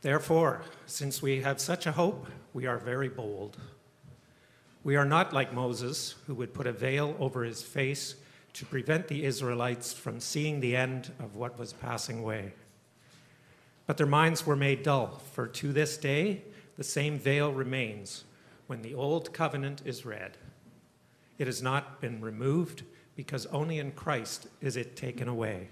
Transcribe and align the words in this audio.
Therefore, 0.00 0.62
since 0.86 1.20
we 1.20 1.40
have 1.40 1.60
such 1.60 1.86
a 1.86 1.92
hope, 1.92 2.26
we 2.52 2.66
are 2.66 2.78
very 2.78 3.08
bold. 3.08 3.56
We 4.84 4.94
are 4.94 5.04
not 5.04 5.32
like 5.32 5.52
Moses, 5.52 6.14
who 6.26 6.34
would 6.36 6.54
put 6.54 6.68
a 6.68 6.72
veil 6.72 7.16
over 7.18 7.42
his 7.42 7.62
face 7.62 8.14
to 8.52 8.64
prevent 8.64 9.08
the 9.08 9.24
Israelites 9.24 9.92
from 9.92 10.20
seeing 10.20 10.60
the 10.60 10.76
end 10.76 11.12
of 11.18 11.36
what 11.36 11.58
was 11.58 11.72
passing 11.72 12.20
away. 12.20 12.52
But 13.86 13.96
their 13.96 14.06
minds 14.06 14.46
were 14.46 14.56
made 14.56 14.82
dull, 14.82 15.20
for 15.32 15.46
to 15.48 15.72
this 15.72 15.96
day 15.96 16.42
the 16.76 16.84
same 16.84 17.18
veil 17.18 17.52
remains 17.52 18.24
when 18.68 18.82
the 18.82 18.94
old 18.94 19.32
covenant 19.32 19.82
is 19.84 20.06
read. 20.06 20.36
It 21.38 21.46
has 21.46 21.60
not 21.60 22.00
been 22.00 22.20
removed 22.20 22.84
because 23.16 23.46
only 23.46 23.78
in 23.78 23.92
Christ 23.92 24.46
is 24.60 24.76
it 24.76 24.94
taken 24.94 25.26
away. 25.26 25.68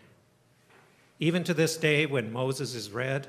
Even 1.20 1.44
to 1.44 1.54
this 1.54 1.76
day, 1.76 2.06
when 2.06 2.32
Moses 2.32 2.74
is 2.74 2.90
read, 2.90 3.28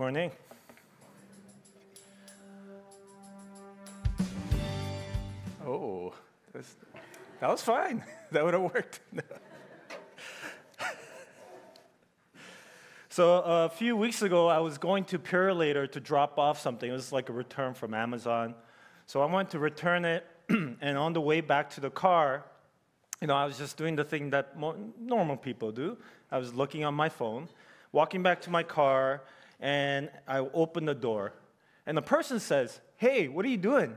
Morning. 0.00 0.30
Oh, 5.66 6.14
that 7.38 7.50
was 7.50 7.60
fine. 7.60 8.02
That 8.32 8.42
would 8.42 8.54
have 8.54 8.62
worked. 8.62 9.00
so 13.10 13.42
a 13.44 13.68
few 13.68 13.94
weeks 13.94 14.22
ago, 14.22 14.48
I 14.48 14.60
was 14.60 14.78
going 14.78 15.04
to 15.04 15.18
Purolator 15.18 15.90
to 15.92 16.00
drop 16.00 16.38
off 16.38 16.58
something. 16.58 16.88
It 16.88 16.94
was 16.94 17.12
like 17.12 17.28
a 17.28 17.34
return 17.34 17.74
from 17.74 17.92
Amazon. 17.92 18.54
So 19.04 19.20
I 19.20 19.26
went 19.26 19.50
to 19.50 19.58
return 19.58 20.06
it, 20.06 20.26
and 20.48 20.96
on 20.96 21.12
the 21.12 21.20
way 21.20 21.42
back 21.42 21.68
to 21.70 21.82
the 21.82 21.90
car, 21.90 22.46
you 23.20 23.26
know, 23.26 23.34
I 23.34 23.44
was 23.44 23.58
just 23.58 23.76
doing 23.76 23.96
the 23.96 24.04
thing 24.04 24.30
that 24.30 24.58
normal 24.58 25.36
people 25.36 25.72
do. 25.72 25.98
I 26.32 26.38
was 26.38 26.54
looking 26.54 26.86
on 26.86 26.94
my 26.94 27.10
phone, 27.10 27.50
walking 27.92 28.22
back 28.22 28.40
to 28.42 28.50
my 28.50 28.62
car, 28.62 29.20
and 29.60 30.10
I 30.26 30.38
opened 30.38 30.88
the 30.88 30.94
door. 30.94 31.34
And 31.86 31.96
the 31.96 32.02
person 32.02 32.40
says, 32.40 32.80
Hey, 32.96 33.28
what 33.28 33.44
are 33.44 33.48
you 33.48 33.56
doing? 33.56 33.96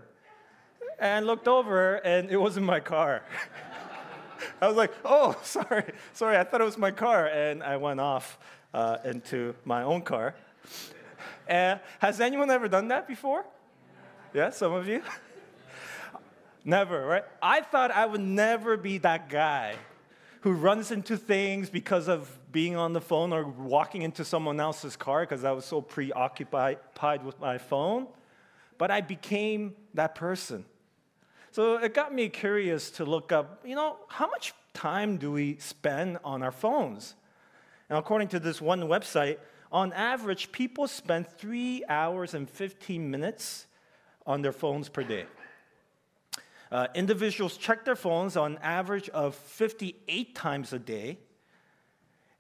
And 1.00 1.26
looked 1.26 1.48
over, 1.48 1.96
and 1.96 2.30
it 2.30 2.38
wasn't 2.38 2.66
my 2.66 2.80
car. 2.80 3.24
I 4.62 4.68
was 4.68 4.78
like, 4.78 4.94
oh, 5.04 5.38
sorry, 5.44 5.92
sorry, 6.14 6.38
I 6.38 6.44
thought 6.44 6.62
it 6.62 6.66
was 6.66 6.78
my 6.78 6.92
car. 6.92 7.28
And 7.28 7.64
I 7.64 7.78
went 7.78 8.00
off 8.00 8.38
uh, 8.74 8.98
into 9.04 9.56
my 9.66 9.84
own 9.84 10.02
car. 10.02 10.36
Uh, 11.50 11.78
has 12.00 12.22
anyone 12.22 12.50
ever 12.50 12.70
done 12.70 12.88
that 12.88 13.06
before? 13.06 13.44
Yeah, 14.34 14.50
some 14.52 14.72
of 14.72 14.88
you? 14.88 15.02
never, 16.64 17.06
right? 17.06 17.26
I 17.42 17.60
thought 17.60 17.92
I 17.92 18.06
would 18.06 18.22
never 18.22 18.78
be 18.78 19.00
that 19.00 19.28
guy 19.28 19.76
who 20.44 20.52
runs 20.52 20.92
into 20.92 21.16
things 21.16 21.70
because 21.70 22.10
of 22.10 22.30
being 22.52 22.76
on 22.76 22.92
the 22.92 23.00
phone 23.00 23.32
or 23.32 23.46
walking 23.46 24.02
into 24.02 24.26
someone 24.26 24.60
else's 24.60 24.98
car 24.98 25.22
because 25.22 25.46
I 25.46 25.52
was 25.52 25.64
so 25.64 25.80
preoccupied 25.82 27.24
with 27.24 27.40
my 27.40 27.58
phone. 27.58 28.08
But 28.78 28.92
I 28.92 29.00
became 29.00 29.74
that 29.94 30.16
person. 30.16 30.66
So 31.52 31.78
it 31.78 31.94
got 31.94 32.14
me 32.14 32.28
curious 32.28 32.92
to 32.92 33.06
look 33.06 33.32
up, 33.32 33.62
you 33.64 33.74
know, 33.74 33.96
how 34.10 34.28
much 34.28 34.54
time 34.74 35.16
do 35.16 35.32
we 35.32 35.56
spend 35.60 36.18
on 36.26 36.44
our 36.44 36.52
phones? 36.52 37.16
And 37.90 37.98
according 37.98 38.28
to 38.30 38.40
this 38.40 38.60
one 38.60 38.82
website, 38.82 39.38
on 39.72 39.94
average, 39.94 40.52
people 40.52 40.90
spend 40.90 41.26
three 41.26 41.86
hours 41.88 42.34
and 42.34 42.50
15 42.50 43.10
minutes 43.10 43.68
on 44.28 44.42
their 44.42 44.52
phones 44.52 44.90
per 44.90 45.04
day. 45.04 45.26
Uh, 46.74 46.88
individuals 46.96 47.56
check 47.56 47.86
their 47.86 47.96
phones 47.96 48.36
on 48.36 48.58
average 48.58 49.08
of 49.10 49.36
58 49.36 50.34
times 50.34 50.74
a 50.74 50.80
day. 50.80 51.20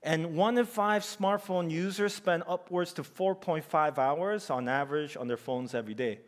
And 0.01 0.35
one 0.35 0.57
in 0.57 0.65
five 0.65 1.03
smartphone 1.03 1.69
users 1.69 2.15
spend 2.15 2.41
upwards 2.47 2.93
to 2.93 3.03
4.5 3.03 3.99
hours 3.99 4.49
on 4.49 4.67
average 4.67 5.15
on 5.15 5.27
their 5.27 5.37
phones 5.37 5.75
every 5.75 5.93
day. 5.93 6.19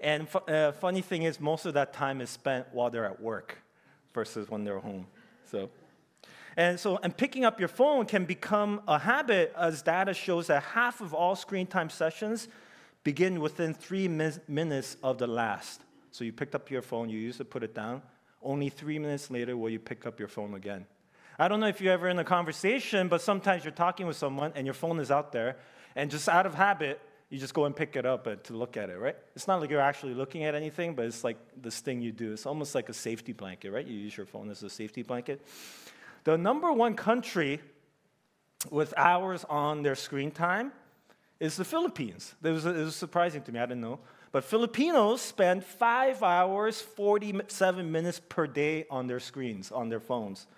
And 0.00 0.26
uh, 0.48 0.72
funny 0.72 1.00
thing 1.00 1.22
is, 1.22 1.38
most 1.38 1.64
of 1.64 1.74
that 1.74 1.92
time 1.92 2.20
is 2.20 2.28
spent 2.28 2.66
while 2.72 2.90
they're 2.90 3.04
at 3.04 3.20
work 3.20 3.58
versus 4.12 4.50
when 4.50 4.64
they're 4.64 4.80
home. 4.80 5.06
So, 5.48 5.70
and 6.56 6.78
so, 6.78 6.98
and 7.04 7.16
picking 7.16 7.44
up 7.44 7.60
your 7.60 7.68
phone 7.68 8.06
can 8.06 8.24
become 8.24 8.82
a 8.88 8.98
habit, 8.98 9.54
as 9.56 9.80
data 9.80 10.12
shows 10.12 10.48
that 10.48 10.64
half 10.64 11.00
of 11.00 11.14
all 11.14 11.36
screen 11.36 11.68
time 11.68 11.88
sessions 11.88 12.48
begin 13.04 13.40
within 13.40 13.74
three 13.74 14.08
min- 14.08 14.40
minutes 14.48 14.96
of 15.04 15.18
the 15.18 15.28
last. 15.28 15.83
So 16.14 16.22
you 16.22 16.32
picked 16.32 16.54
up 16.54 16.70
your 16.70 16.80
phone, 16.80 17.08
you 17.08 17.18
used 17.18 17.38
to 17.38 17.44
put 17.44 17.64
it 17.64 17.74
down. 17.74 18.00
Only 18.40 18.68
three 18.68 19.00
minutes 19.00 19.32
later, 19.32 19.56
will 19.56 19.68
you 19.68 19.80
pick 19.80 20.06
up 20.06 20.20
your 20.20 20.28
phone 20.28 20.54
again? 20.54 20.86
I 21.40 21.48
don't 21.48 21.58
know 21.58 21.66
if 21.66 21.80
you're 21.80 21.92
ever 21.92 22.08
in 22.08 22.16
a 22.20 22.24
conversation, 22.24 23.08
but 23.08 23.20
sometimes 23.20 23.64
you're 23.64 23.72
talking 23.72 24.06
with 24.06 24.16
someone 24.16 24.52
and 24.54 24.64
your 24.64 24.74
phone 24.74 25.00
is 25.00 25.10
out 25.10 25.32
there, 25.32 25.56
and 25.96 26.12
just 26.12 26.28
out 26.28 26.46
of 26.46 26.54
habit, 26.54 27.00
you 27.30 27.38
just 27.40 27.52
go 27.52 27.64
and 27.64 27.74
pick 27.74 27.96
it 27.96 28.06
up 28.06 28.44
to 28.44 28.52
look 28.52 28.76
at 28.76 28.90
it, 28.90 28.96
right? 28.96 29.16
It's 29.34 29.48
not 29.48 29.60
like 29.60 29.70
you're 29.70 29.80
actually 29.80 30.14
looking 30.14 30.44
at 30.44 30.54
anything, 30.54 30.94
but 30.94 31.06
it's 31.06 31.24
like 31.24 31.36
this 31.60 31.80
thing 31.80 32.00
you 32.00 32.12
do. 32.12 32.32
It's 32.32 32.46
almost 32.46 32.76
like 32.76 32.88
a 32.88 32.94
safety 32.94 33.32
blanket, 33.32 33.72
right? 33.72 33.84
You 33.84 33.98
use 33.98 34.16
your 34.16 34.26
phone 34.26 34.50
as 34.50 34.62
a 34.62 34.70
safety 34.70 35.02
blanket. 35.02 35.44
The 36.22 36.38
number 36.38 36.72
one 36.72 36.94
country 36.94 37.60
with 38.70 38.94
hours 38.96 39.44
on 39.50 39.82
their 39.82 39.96
screen 39.96 40.30
time 40.30 40.70
is 41.40 41.56
the 41.56 41.64
Philippines. 41.64 42.36
It 42.40 42.50
was, 42.50 42.66
it 42.66 42.76
was 42.76 42.94
surprising 42.94 43.42
to 43.42 43.50
me, 43.50 43.58
I 43.58 43.66
didn't 43.66 43.80
know. 43.80 43.98
But 44.34 44.42
Filipinos 44.42 45.20
spend 45.20 45.62
five 45.62 46.20
hours, 46.20 46.80
47 46.80 47.92
minutes 47.92 48.20
per 48.28 48.48
day 48.48 48.84
on 48.90 49.06
their 49.06 49.20
screens, 49.20 49.70
on 49.70 49.88
their 49.88 50.00
phones. 50.00 50.48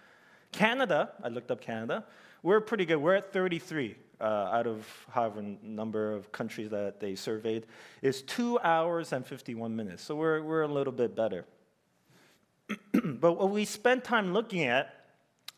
Canada, 0.51 1.11
I 1.23 1.29
looked 1.29 1.51
up 1.51 1.61
Canada, 1.61 2.07
we're 2.43 2.63
pretty 2.63 2.87
good. 2.87 2.97
We're 2.97 3.17
at 3.17 3.35
33 3.35 3.95
uh, 4.19 4.25
out 4.25 4.67
of 4.67 4.87
however 5.11 5.43
number 5.63 6.15
of 6.15 6.33
countries 6.33 6.71
that 6.71 7.01
they 7.01 7.17
surveyed, 7.17 7.67
is 8.01 8.23
two 8.23 8.59
hours 8.61 9.13
and 9.13 9.27
51 9.27 9.77
minutes. 9.77 10.03
So 10.03 10.17
we're, 10.17 10.41
we're 10.41 10.63
a 10.63 10.69
little 10.69 10.91
bit 10.91 11.15
better. 11.15 11.45
but 12.95 13.35
what 13.35 13.51
we 13.51 13.67
spend 13.67 14.05
time 14.05 14.33
looking 14.33 14.65
at, 14.65 15.05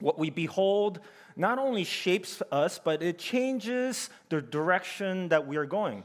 what 0.00 0.18
we 0.18 0.30
behold, 0.30 0.98
not 1.36 1.60
only 1.60 1.84
shapes 1.84 2.42
us, 2.50 2.80
but 2.82 3.00
it 3.00 3.20
changes 3.20 4.10
the 4.28 4.42
direction 4.42 5.28
that 5.28 5.46
we 5.46 5.56
are 5.56 5.66
going. 5.66 6.02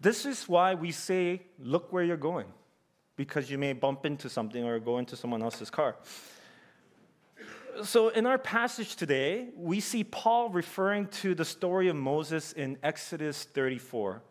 This 0.00 0.24
is 0.24 0.48
why 0.48 0.74
we 0.74 0.92
say, 0.92 1.42
look 1.58 1.92
where 1.92 2.04
you're 2.04 2.16
going, 2.16 2.46
because 3.16 3.50
you 3.50 3.58
may 3.58 3.72
bump 3.72 4.06
into 4.06 4.28
something 4.28 4.64
or 4.64 4.78
go 4.78 4.98
into 4.98 5.16
someone 5.16 5.42
else's 5.42 5.70
car 5.70 5.96
so 7.84 8.08
in 8.08 8.26
our 8.26 8.38
passage 8.38 8.96
today, 8.96 9.48
we 9.54 9.80
see 9.80 10.04
Paul 10.04 10.50
referring 10.50 11.06
to 11.08 11.34
the 11.34 11.44
story 11.44 11.88
of 11.88 11.96
Moses 11.96 12.52
in 12.52 12.78
Exodus 12.82 13.44
34. 13.44 14.22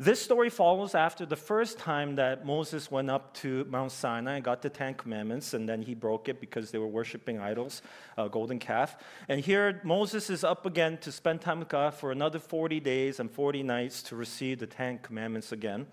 This 0.00 0.22
story 0.22 0.48
follows 0.48 0.94
after 0.94 1.26
the 1.26 1.34
first 1.34 1.76
time 1.76 2.14
that 2.16 2.46
Moses 2.46 2.88
went 2.88 3.10
up 3.10 3.34
to 3.38 3.64
Mount 3.64 3.90
Sinai 3.90 4.36
and 4.36 4.44
got 4.44 4.62
the 4.62 4.70
Ten 4.70 4.94
Commandments, 4.94 5.54
and 5.54 5.68
then 5.68 5.82
he 5.82 5.92
broke 5.92 6.28
it 6.28 6.40
because 6.40 6.70
they 6.70 6.78
were 6.78 6.86
worshiping 6.86 7.40
idols, 7.40 7.82
a 8.16 8.28
golden 8.28 8.60
calf. 8.60 8.96
And 9.28 9.40
here 9.40 9.80
Moses 9.82 10.30
is 10.30 10.44
up 10.44 10.66
again 10.66 10.98
to 10.98 11.10
spend 11.10 11.40
time 11.40 11.58
with 11.58 11.68
God 11.68 11.94
for 11.94 12.12
another 12.12 12.38
40 12.38 12.78
days 12.78 13.18
and 13.18 13.28
40 13.28 13.64
nights 13.64 14.00
to 14.04 14.14
receive 14.14 14.60
the 14.60 14.68
Ten 14.68 14.98
Commandments 14.98 15.50
again. 15.50 15.88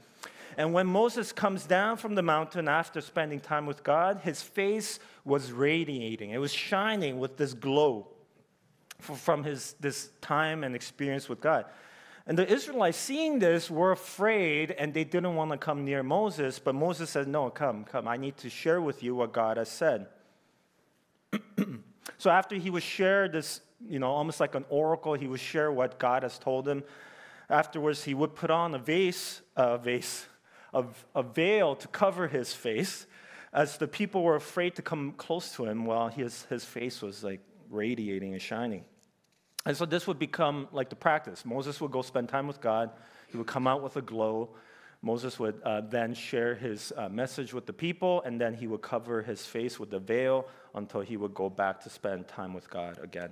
And 0.55 0.71
when 0.71 0.85
Moses 0.85 1.31
comes 1.31 1.65
down 1.65 1.97
from 1.97 2.13
the 2.13 2.21
mountain 2.21 2.67
after 2.67 3.01
spending 3.01 3.39
time 3.39 3.65
with 3.65 3.83
God, 3.83 4.19
his 4.23 4.39
face 4.39 4.99
was 5.23 5.51
radiating. 5.51 6.29
It 6.29 6.37
was 6.37 6.53
shining 6.53 7.17
with 7.17 7.37
this 7.37 7.55
glow 7.55 8.09
from 8.99 9.43
his 9.43 9.73
this 9.79 10.11
time 10.21 10.63
and 10.63 10.75
experience 10.75 11.27
with 11.27 11.41
God. 11.41 11.65
And 12.27 12.37
the 12.39 12.51
Israelites, 12.51 12.97
seeing 12.97 13.37
this, 13.37 13.69
were 13.69 13.91
afraid 13.91 14.71
and 14.71 14.93
they 14.93 15.03
didn't 15.03 15.35
want 15.35 15.51
to 15.51 15.57
come 15.57 15.85
near 15.85 16.01
Moses. 16.01 16.57
But 16.57 16.73
Moses 16.73 17.11
said, 17.11 17.27
No, 17.27 17.49
come, 17.49 17.83
come. 17.83 18.07
I 18.07 18.17
need 18.17 18.37
to 18.37 18.49
share 18.49 18.81
with 18.81 19.03
you 19.03 19.15
what 19.15 19.31
God 19.31 19.57
has 19.57 19.69
said. 19.69 20.07
so 22.17 22.31
after 22.31 22.55
he 22.55 22.71
would 22.71 22.83
share 22.83 23.27
this, 23.27 23.61
you 23.87 23.99
know, 23.99 24.09
almost 24.09 24.39
like 24.39 24.55
an 24.55 24.65
oracle, 24.69 25.13
he 25.13 25.27
would 25.27 25.39
share 25.39 25.71
what 25.71 25.99
God 25.99 26.23
has 26.23 26.39
told 26.39 26.67
him. 26.67 26.83
Afterwards, 27.47 28.03
he 28.03 28.15
would 28.15 28.33
put 28.33 28.49
on 28.49 28.73
a 28.73 28.79
vase, 28.79 29.41
a 29.55 29.77
vase, 29.77 30.25
a, 30.73 30.83
a 31.13 31.21
veil 31.21 31.75
to 31.75 31.87
cover 31.89 32.27
his 32.27 32.53
face, 32.53 33.05
as 33.53 33.77
the 33.77 33.87
people 33.87 34.23
were 34.23 34.35
afraid 34.35 34.75
to 34.75 34.81
come 34.81 35.11
close 35.11 35.55
to 35.55 35.65
him 35.65 35.85
while 35.85 36.07
his, 36.07 36.45
his 36.45 36.65
face 36.65 37.03
was 37.03 37.23
like 37.23 37.41
radiating 37.69 38.33
and 38.33 38.41
shining. 38.41 38.83
And 39.65 39.75
so 39.75 39.85
this 39.85 40.05
would 40.07 40.19
become 40.19 40.67
like 40.71 40.89
the 40.89 40.95
practice. 40.95 41.43
Moses 41.43 41.81
would 41.81 41.91
go 41.91 42.01
spend 42.01 42.29
time 42.29 42.47
with 42.47 42.61
God. 42.61 42.91
He 43.27 43.37
would 43.37 43.47
come 43.47 43.65
out 43.67 43.81
with 43.81 43.97
a 43.97 44.01
glow. 44.01 44.49
Moses 45.01 45.37
would 45.39 45.61
uh, 45.63 45.81
then 45.81 46.13
share 46.13 46.55
his 46.55 46.93
uh, 46.97 47.09
message 47.09 47.53
with 47.53 47.65
the 47.65 47.73
people, 47.73 48.21
and 48.23 48.39
then 48.39 48.53
he 48.53 48.67
would 48.67 48.81
cover 48.81 49.21
his 49.21 49.45
face 49.45 49.79
with 49.79 49.91
the 49.91 49.99
veil 49.99 50.47
until 50.73 51.01
he 51.01 51.17
would 51.17 51.33
go 51.33 51.49
back 51.49 51.81
to 51.81 51.89
spend 51.89 52.27
time 52.27 52.53
with 52.53 52.69
God 52.69 52.99
again. 53.03 53.31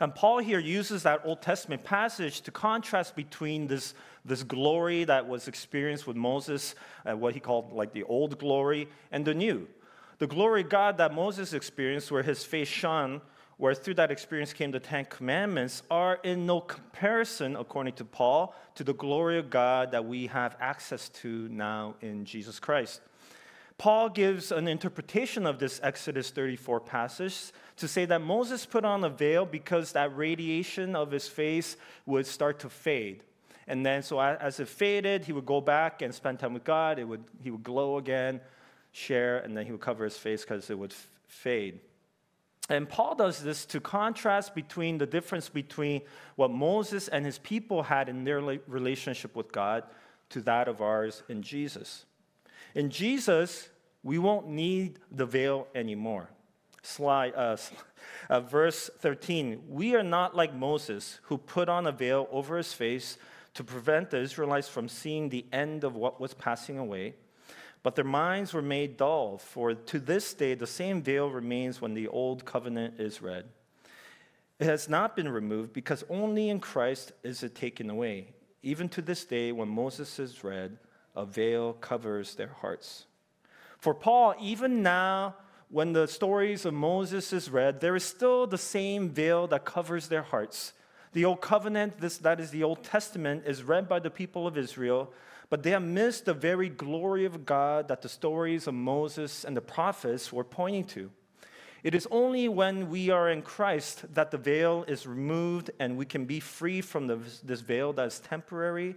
And 0.00 0.14
Paul 0.14 0.38
here 0.38 0.58
uses 0.58 1.04
that 1.04 1.22
Old 1.24 1.42
Testament 1.42 1.84
passage 1.84 2.42
to 2.42 2.50
contrast 2.50 3.16
between 3.16 3.66
this, 3.66 3.94
this 4.24 4.42
glory 4.42 5.04
that 5.04 5.26
was 5.26 5.48
experienced 5.48 6.06
with 6.06 6.16
Moses, 6.16 6.74
uh, 7.08 7.16
what 7.16 7.34
he 7.34 7.40
called 7.40 7.72
like 7.72 7.92
the 7.92 8.02
old 8.04 8.38
glory, 8.38 8.88
and 9.10 9.24
the 9.24 9.34
new. 9.34 9.66
The 10.18 10.26
glory 10.26 10.62
God 10.62 10.98
that 10.98 11.14
Moses 11.14 11.52
experienced, 11.52 12.10
where 12.10 12.22
his 12.22 12.44
face 12.44 12.68
shone, 12.68 13.20
where 13.58 13.74
through 13.74 13.94
that 13.94 14.10
experience 14.10 14.52
came 14.52 14.70
the 14.70 14.80
Ten 14.80 15.04
Commandments, 15.06 15.82
are 15.90 16.20
in 16.22 16.44
no 16.44 16.60
comparison, 16.60 17.56
according 17.56 17.94
to 17.94 18.04
Paul, 18.04 18.54
to 18.74 18.84
the 18.84 18.92
glory 18.92 19.38
of 19.38 19.48
God 19.48 19.92
that 19.92 20.04
we 20.04 20.26
have 20.26 20.56
access 20.60 21.08
to 21.08 21.48
now 21.48 21.94
in 22.02 22.24
Jesus 22.24 22.60
Christ. 22.60 23.00
Paul 23.78 24.08
gives 24.08 24.52
an 24.52 24.68
interpretation 24.68 25.46
of 25.46 25.58
this 25.58 25.80
Exodus 25.82 26.30
34 26.30 26.80
passage 26.80 27.52
to 27.76 27.86
say 27.86 28.06
that 28.06 28.22
Moses 28.22 28.64
put 28.64 28.84
on 28.84 29.04
a 29.04 29.10
veil 29.10 29.44
because 29.44 29.92
that 29.92 30.16
radiation 30.16 30.96
of 30.96 31.10
his 31.10 31.28
face 31.28 31.76
would 32.06 32.26
start 32.26 32.58
to 32.60 32.70
fade. 32.70 33.22
And 33.66 33.84
then, 33.84 34.02
so 34.02 34.20
as 34.20 34.60
it 34.60 34.68
faded, 34.68 35.24
he 35.24 35.32
would 35.32 35.44
go 35.44 35.60
back 35.60 36.00
and 36.00 36.14
spend 36.14 36.38
time 36.38 36.54
with 36.54 36.64
God. 36.64 36.98
It 36.98 37.04
would, 37.04 37.24
he 37.42 37.50
would 37.50 37.64
glow 37.64 37.98
again, 37.98 38.40
share, 38.92 39.38
and 39.38 39.56
then 39.56 39.66
he 39.66 39.72
would 39.72 39.80
cover 39.80 40.04
his 40.04 40.16
face 40.16 40.42
because 40.42 40.70
it 40.70 40.78
would 40.78 40.92
f- 40.92 41.08
fade. 41.26 41.80
And 42.68 42.88
Paul 42.88 43.14
does 43.14 43.42
this 43.42 43.64
to 43.66 43.80
contrast 43.80 44.54
between 44.54 44.98
the 44.98 45.06
difference 45.06 45.48
between 45.48 46.02
what 46.34 46.50
Moses 46.50 47.06
and 47.08 47.24
his 47.24 47.38
people 47.38 47.84
had 47.84 48.08
in 48.08 48.24
their 48.24 48.40
relationship 48.40 49.36
with 49.36 49.52
God 49.52 49.84
to 50.30 50.40
that 50.42 50.66
of 50.66 50.80
ours 50.80 51.22
in 51.28 51.42
Jesus. 51.42 52.04
In 52.74 52.90
Jesus, 52.90 53.68
we 54.02 54.18
won't 54.18 54.48
need 54.48 54.98
the 55.10 55.26
veil 55.26 55.68
anymore. 55.74 56.28
Slide, 56.82 57.34
uh, 57.34 57.56
uh, 58.30 58.40
verse 58.40 58.90
13 58.98 59.62
We 59.68 59.94
are 59.94 60.02
not 60.02 60.34
like 60.34 60.54
Moses, 60.54 61.20
who 61.24 61.38
put 61.38 61.68
on 61.68 61.86
a 61.86 61.92
veil 61.92 62.28
over 62.32 62.56
his 62.56 62.72
face 62.72 63.16
to 63.54 63.64
prevent 63.64 64.10
the 64.10 64.18
Israelites 64.20 64.68
from 64.68 64.88
seeing 64.88 65.28
the 65.28 65.46
end 65.52 65.84
of 65.84 65.94
what 65.94 66.20
was 66.20 66.34
passing 66.34 66.78
away. 66.78 67.14
But 67.86 67.94
their 67.94 68.04
minds 68.04 68.52
were 68.52 68.62
made 68.62 68.96
dull, 68.96 69.38
for 69.38 69.72
to 69.72 70.00
this 70.00 70.34
day 70.34 70.54
the 70.54 70.66
same 70.66 71.02
veil 71.02 71.30
remains 71.30 71.80
when 71.80 71.94
the 71.94 72.08
old 72.08 72.44
covenant 72.44 72.98
is 72.98 73.22
read. 73.22 73.44
It 74.58 74.64
has 74.64 74.88
not 74.88 75.14
been 75.14 75.28
removed 75.28 75.72
because 75.72 76.02
only 76.10 76.48
in 76.48 76.58
Christ 76.58 77.12
is 77.22 77.44
it 77.44 77.54
taken 77.54 77.88
away. 77.88 78.34
Even 78.64 78.88
to 78.88 79.02
this 79.02 79.24
day, 79.24 79.52
when 79.52 79.68
Moses 79.68 80.18
is 80.18 80.42
read, 80.42 80.78
a 81.14 81.24
veil 81.24 81.74
covers 81.74 82.34
their 82.34 82.48
hearts. 82.48 83.04
For 83.78 83.94
Paul, 83.94 84.34
even 84.40 84.82
now, 84.82 85.36
when 85.68 85.92
the 85.92 86.08
stories 86.08 86.64
of 86.64 86.74
Moses 86.74 87.32
is 87.32 87.50
read, 87.50 87.80
there 87.80 87.94
is 87.94 88.02
still 88.02 88.48
the 88.48 88.58
same 88.58 89.10
veil 89.10 89.46
that 89.46 89.64
covers 89.64 90.08
their 90.08 90.22
hearts. 90.22 90.72
The 91.12 91.24
Old 91.24 91.40
Covenant, 91.40 92.00
this, 92.00 92.18
that 92.18 92.40
is 92.40 92.50
the 92.50 92.64
Old 92.64 92.82
Testament, 92.82 93.44
is 93.46 93.62
read 93.62 93.88
by 93.88 94.00
the 94.00 94.10
people 94.10 94.48
of 94.48 94.58
Israel, 94.58 95.12
but 95.48 95.62
they 95.62 95.70
have 95.70 95.82
missed 95.82 96.24
the 96.24 96.34
very 96.34 96.68
glory 96.68 97.24
of 97.24 97.44
God 97.46 97.88
that 97.88 98.02
the 98.02 98.08
stories 98.08 98.66
of 98.66 98.74
Moses 98.74 99.44
and 99.44 99.56
the 99.56 99.60
prophets 99.60 100.32
were 100.32 100.44
pointing 100.44 100.84
to. 100.84 101.10
It 101.82 101.94
is 101.94 102.08
only 102.10 102.48
when 102.48 102.90
we 102.90 103.10
are 103.10 103.30
in 103.30 103.42
Christ 103.42 104.12
that 104.14 104.32
the 104.32 104.38
veil 104.38 104.84
is 104.88 105.06
removed 105.06 105.70
and 105.78 105.96
we 105.96 106.04
can 106.04 106.24
be 106.24 106.40
free 106.40 106.80
from 106.80 107.06
the, 107.06 107.18
this 107.44 107.60
veil 107.60 107.92
that 107.92 108.06
is 108.08 108.18
temporary 108.18 108.96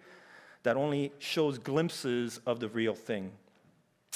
that 0.64 0.76
only 0.76 1.12
shows 1.20 1.58
glimpses 1.58 2.40
of 2.46 2.60
the 2.60 2.68
real 2.70 2.96
thing. 2.96 3.32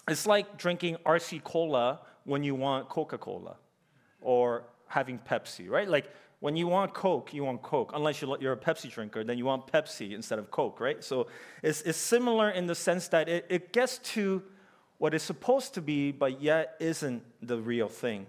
It's 0.07 0.25
like 0.25 0.57
drinking 0.57 0.97
RC 1.06 1.44
Cola 1.44 2.00
when 2.25 2.44
you 2.44 2.56
want 2.56 2.89
Coca 2.89 3.18
Cola 3.18 3.57
or 4.21 4.63
having 4.88 5.19
Pepsi, 5.19 5.69
right? 5.69 5.88
Like 5.88 6.09
when 6.44 6.57
you 6.57 6.68
want 6.68 6.94
Coke, 6.94 7.34
you 7.34 7.45
want 7.45 7.62
Coke. 7.62 7.94
Unless 7.95 8.22
you're 8.22 8.51
a 8.51 8.57
Pepsi 8.57 8.92
drinker, 8.92 9.24
then 9.24 9.38
you 9.38 9.45
want 9.45 9.66
Pepsi 9.66 10.12
instead 10.12 10.40
of 10.40 10.51
Coke, 10.51 10.81
right? 10.81 11.01
So 11.01 11.28
it's, 11.62 11.81
it's 11.84 11.98
similar 11.98 12.50
in 12.50 12.68
the 12.68 12.75
sense 12.75 13.07
that 13.07 13.30
it, 13.30 13.45
it 13.48 13.72
gets 13.72 14.00
to 14.00 14.44
what 14.98 15.13
is 15.13 15.24
supposed 15.24 15.74
to 15.75 15.81
be, 15.81 16.12
but 16.12 16.42
yet 16.42 16.75
isn't 16.81 17.24
the 17.42 17.62
real 17.62 17.88
thing. 17.88 18.28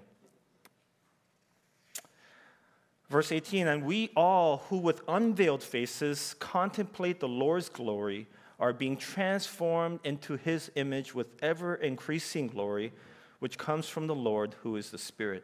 Verse 3.10 3.32
18, 3.32 3.66
and 3.66 3.84
we 3.84 4.12
all 4.14 4.58
who 4.68 4.78
with 4.78 5.00
unveiled 5.08 5.64
faces 5.64 6.36
contemplate 6.38 7.18
the 7.18 7.26
Lord's 7.26 7.68
glory 7.68 8.28
are 8.60 8.72
being 8.72 8.96
transformed 8.96 9.98
into 10.04 10.36
his 10.36 10.70
image 10.76 11.16
with 11.16 11.26
ever 11.42 11.74
increasing 11.74 12.46
glory, 12.46 12.92
which 13.40 13.58
comes 13.58 13.88
from 13.88 14.06
the 14.06 14.14
Lord 14.14 14.54
who 14.62 14.76
is 14.76 14.92
the 14.92 14.98
Spirit. 14.98 15.42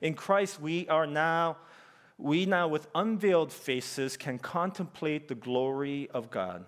In 0.00 0.14
Christ, 0.14 0.60
we 0.60 0.88
are 0.88 1.06
now, 1.06 1.58
we 2.20 2.46
now 2.46 2.68
with 2.68 2.86
unveiled 2.94 3.52
faces 3.52 4.16
can 4.16 4.38
contemplate 4.38 5.28
the 5.28 5.34
glory 5.34 6.08
of 6.12 6.30
God. 6.30 6.64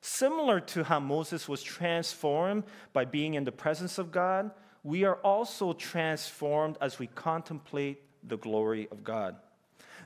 Similar 0.00 0.60
to 0.60 0.84
how 0.84 1.00
Moses 1.00 1.48
was 1.48 1.62
transformed 1.62 2.64
by 2.92 3.04
being 3.04 3.34
in 3.34 3.44
the 3.44 3.52
presence 3.52 3.98
of 3.98 4.10
God, 4.10 4.50
we 4.84 5.04
are 5.04 5.16
also 5.16 5.72
transformed 5.72 6.76
as 6.80 6.98
we 6.98 7.06
contemplate 7.08 8.02
the 8.24 8.36
glory 8.36 8.88
of 8.90 9.04
God. 9.04 9.36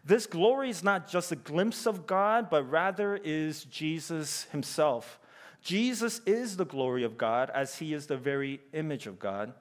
This 0.05 0.27
glory 0.27 0.71
is 0.71 0.85
not 0.85 1.09
just 1.09 1.33
a 1.33 1.37
glimpse 1.37 1.87
of 1.87 2.07
God, 2.07 2.49
but 2.51 2.71
rather 2.71 3.17
is 3.17 3.65
Jesus 3.65 4.45
himself. 4.53 5.19
Jesus 5.63 6.21
is 6.27 6.57
the 6.57 6.65
glory 6.65 7.05
of 7.05 7.19
God 7.19 7.51
as 7.51 7.77
he 7.77 7.93
is 7.93 8.07
the 8.07 8.17
very 8.17 8.61
image 8.73 9.07
of 9.07 9.19
God. 9.19 9.53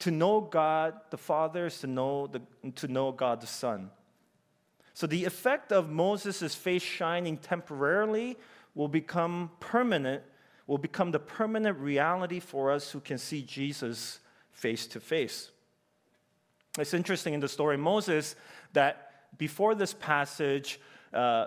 To 0.00 0.10
know 0.10 0.40
God 0.40 0.94
the 1.10 1.18
Father 1.18 1.66
is 1.66 1.80
to 1.80 1.86
know, 1.86 2.28
the, 2.28 2.40
to 2.76 2.88
know 2.88 3.12
God 3.12 3.40
the 3.40 3.46
Son. 3.46 3.90
So 4.94 5.06
the 5.06 5.24
effect 5.24 5.72
of 5.72 5.90
Moses' 5.90 6.54
face 6.54 6.82
shining 6.82 7.36
temporarily 7.36 8.36
will 8.74 8.88
become 8.88 9.50
permanent, 9.60 10.22
will 10.66 10.78
become 10.78 11.10
the 11.10 11.18
permanent 11.18 11.78
reality 11.78 12.40
for 12.40 12.70
us 12.70 12.90
who 12.90 13.00
can 13.00 13.18
see 13.18 13.42
Jesus 13.42 14.20
face 14.52 14.86
to 14.88 15.00
face. 15.00 15.50
It's 16.78 16.94
interesting 16.94 17.34
in 17.34 17.40
the 17.40 17.48
story 17.48 17.74
of 17.74 17.80
Moses 17.80 18.36
that 18.72 19.38
before 19.38 19.74
this 19.74 19.92
passage, 19.94 20.80
uh, 21.12 21.46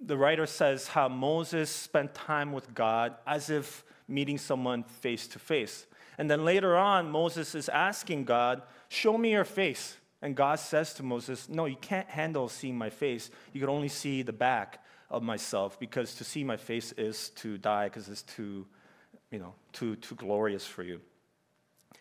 the 0.00 0.16
writer 0.16 0.46
says 0.46 0.88
how 0.88 1.08
Moses 1.08 1.70
spent 1.70 2.14
time 2.14 2.52
with 2.52 2.74
God 2.74 3.14
as 3.26 3.50
if 3.50 3.84
meeting 4.08 4.38
someone 4.38 4.82
face 4.82 5.28
to 5.28 5.38
face. 5.38 5.86
And 6.18 6.30
then 6.30 6.44
later 6.44 6.76
on, 6.76 7.10
Moses 7.10 7.54
is 7.54 7.68
asking 7.68 8.24
God, 8.24 8.62
Show 8.88 9.16
me 9.16 9.32
your 9.32 9.44
face. 9.44 9.96
And 10.22 10.36
God 10.36 10.60
says 10.60 10.94
to 10.94 11.02
Moses, 11.02 11.48
No, 11.48 11.66
you 11.66 11.76
can't 11.76 12.08
handle 12.08 12.48
seeing 12.48 12.78
my 12.78 12.90
face. 12.90 13.30
You 13.52 13.60
can 13.60 13.68
only 13.68 13.88
see 13.88 14.22
the 14.22 14.32
back 14.32 14.82
of 15.10 15.22
myself 15.22 15.78
because 15.78 16.14
to 16.14 16.24
see 16.24 16.44
my 16.44 16.56
face 16.56 16.92
is 16.92 17.30
to 17.30 17.58
die 17.58 17.88
because 17.88 18.08
it's 18.08 18.22
too, 18.22 18.66
you 19.32 19.40
know, 19.40 19.54
too, 19.72 19.96
too 19.96 20.14
glorious 20.14 20.64
for 20.64 20.84
you. 20.84 21.00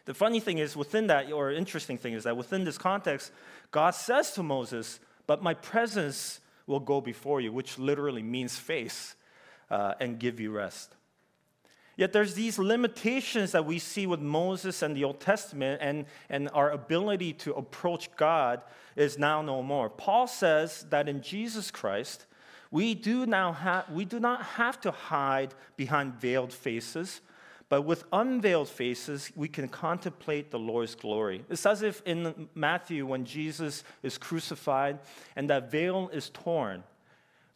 The 0.06 0.14
funny 0.14 0.40
thing 0.40 0.60
is, 0.60 0.76
within 0.76 1.08
that, 1.08 1.32
or 1.32 1.52
interesting 1.52 1.98
thing 1.98 2.14
is 2.14 2.24
that 2.24 2.38
within 2.38 2.64
this 2.64 2.78
context, 2.78 3.32
God 3.72 3.92
says 3.92 4.32
to 4.34 4.44
Moses, 4.44 5.00
But 5.26 5.42
my 5.42 5.56
presence 5.56 6.40
will 6.68 6.80
go 6.80 7.02
before 7.02 7.42
you, 7.42 7.52
which 7.52 7.80
literally 7.80 8.24
means 8.24 8.58
face, 8.58 9.16
uh, 9.70 9.94
and 10.00 10.20
give 10.20 10.40
you 10.40 10.52
rest. 10.52 10.96
Yet 11.98 12.14
there's 12.14 12.34
these 12.34 12.58
limitations 12.58 13.52
that 13.52 13.66
we 13.66 13.78
see 13.78 14.08
with 14.08 14.22
Moses 14.22 14.82
and 14.82 14.96
the 14.96 15.04
Old 15.04 15.20
Testament, 15.20 15.82
and, 15.82 16.06
and 16.30 16.50
our 16.54 16.72
ability 16.72 17.34
to 17.34 17.54
approach 17.54 18.10
God 18.16 18.62
is 18.96 19.18
now 19.18 19.42
no 19.42 19.62
more. 19.62 19.90
Paul 19.90 20.28
says 20.28 20.86
that 20.90 21.08
in 21.10 21.22
Jesus 21.22 21.70
Christ, 21.70 22.26
we 22.72 22.96
do, 22.96 23.26
now 23.26 23.52
ha- 23.52 23.86
we 23.92 24.06
do 24.06 24.20
not 24.20 24.44
have 24.44 24.80
to 24.82 24.92
hide 24.92 25.54
behind 25.76 26.16
veiled 26.16 26.54
faces, 26.54 27.22
but 27.68 27.84
with 27.84 28.04
unveiled 28.12 28.70
faces, 28.70 29.32
we 29.36 29.48
can 29.48 29.68
contemplate 29.68 30.52
the 30.52 30.60
Lord's 30.60 30.96
glory. 30.96 31.46
It's 31.50 31.66
as 31.66 31.82
if 31.82 32.02
in 32.06 32.50
Matthew, 32.56 33.06
when 33.06 33.26
Jesus 33.26 33.84
is 34.04 34.18
crucified 34.18 35.00
and 35.36 35.50
that 35.50 35.72
veil 35.72 36.10
is 36.14 36.30
torn, 36.30 36.84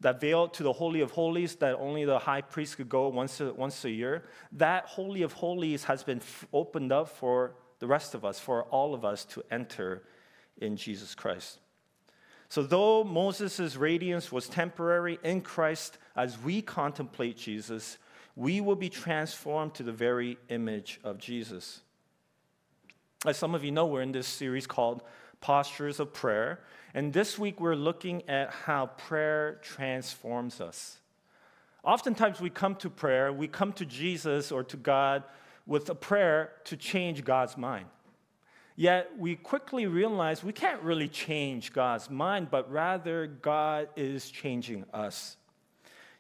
that 0.02 0.20
veil 0.20 0.48
to 0.50 0.64
the 0.64 0.74
Holy 0.74 1.02
of 1.02 1.12
Holies 1.12 1.56
that 1.56 1.76
only 1.76 2.06
the 2.06 2.20
high 2.20 2.42
priest 2.42 2.78
could 2.78 2.90
go 2.90 3.08
once 3.08 3.40
a, 3.40 3.54
once 3.54 3.84
a 3.86 3.90
year, 3.90 4.24
that 4.52 4.86
Holy 4.86 5.22
of 5.22 5.34
Holies 5.34 5.86
has 5.86 6.04
been 6.04 6.20
f- 6.20 6.46
opened 6.54 6.92
up 6.92 7.10
for 7.10 7.56
the 7.80 7.88
rest 7.88 8.14
of 8.14 8.26
us, 8.26 8.40
for 8.40 8.64
all 8.64 8.94
of 8.94 9.06
us 9.06 9.26
to 9.26 9.44
enter 9.52 10.04
in 10.58 10.78
Jesus 10.78 11.16
Christ. 11.16 11.60
So, 12.50 12.62
though 12.62 13.04
Moses' 13.04 13.76
radiance 13.76 14.32
was 14.32 14.48
temporary 14.48 15.20
in 15.24 15.42
Christ, 15.42 15.98
as 16.16 16.40
we 16.40 16.62
contemplate 16.62 17.38
Jesus, 17.38 17.98
we 18.36 18.62
will 18.62 18.76
be 18.76 18.90
transformed 18.90 19.74
to 19.76 19.84
the 19.84 19.92
very 19.92 20.38
image 20.50 21.00
of 21.04 21.18
Jesus. 21.18 21.82
As 23.26 23.38
some 23.38 23.56
of 23.56 23.64
you 23.64 23.72
know, 23.72 23.88
we're 23.88 24.04
in 24.04 24.12
this 24.12 24.28
series 24.28 24.68
called 24.68 25.02
Postures 25.46 26.00
of 26.00 26.12
Prayer. 26.12 26.62
And 26.96 27.14
this 27.14 27.38
week 27.38 27.62
we're 27.62 27.76
looking 27.76 28.28
at 28.28 28.50
how 28.50 28.88
prayer 28.88 29.60
transforms 29.62 30.60
us. 30.60 30.98
Oftentimes 31.84 32.42
we 32.42 32.50
come 32.50 32.74
to 32.78 32.90
prayer, 32.90 33.32
we 33.32 33.48
come 33.48 33.72
to 33.74 33.86
Jesus 33.86 34.52
or 34.52 34.64
to 34.64 34.76
God 34.76 35.22
with 35.68 35.88
a 35.92 35.94
prayer 35.94 36.54
to 36.64 36.76
change 36.76 37.24
God's 37.24 37.58
mind. 37.58 37.86
Yet 38.76 39.12
we 39.20 39.36
quickly 39.36 39.86
realize 39.86 40.44
we 40.44 40.52
can't 40.52 40.82
really 40.82 41.08
change 41.08 41.74
God's 41.74 42.10
mind, 42.10 42.50
but 42.50 42.72
rather 42.72 43.28
God 43.28 43.90
is 43.96 44.32
changing 44.32 44.84
us. 44.96 45.38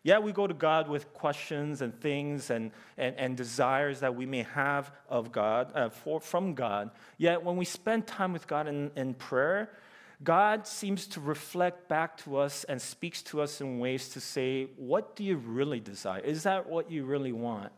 Yeah, 0.06 0.20
we 0.20 0.34
go 0.34 0.46
to 0.46 0.54
God 0.54 0.88
with 0.88 1.12
questions 1.14 1.82
and 1.82 2.00
things 2.00 2.52
and, 2.52 2.70
and, 2.96 3.16
and 3.18 3.36
desires 3.36 4.02
that 4.02 4.14
we 4.14 4.28
may 4.28 4.44
have 4.44 4.92
of 5.10 5.32
God, 5.32 5.72
uh, 5.74 5.90
for, 5.90 6.22
from 6.22 6.54
God. 6.54 6.92
Yet 7.18 7.44
when 7.44 7.58
we 7.58 7.66
spend 7.66 8.06
time 8.06 8.32
with 8.32 8.46
God 8.46 8.68
in, 8.68 8.92
in 8.96 9.16
prayer, 9.16 9.72
God 10.24 10.68
seems 10.68 11.08
to 11.08 11.20
reflect 11.20 11.90
back 11.90 12.18
to 12.18 12.38
us 12.38 12.66
and 12.66 12.80
speaks 12.80 13.24
to 13.24 13.42
us 13.42 13.62
in 13.62 13.80
ways 13.80 14.10
to 14.10 14.22
say, 14.22 14.68
What 14.78 15.16
do 15.16 15.24
you 15.24 15.38
really 15.38 15.80
desire? 15.80 16.20
Is 16.20 16.44
that 16.44 16.70
what 16.70 16.92
you 16.92 17.04
really 17.04 17.34
want? 17.34 17.72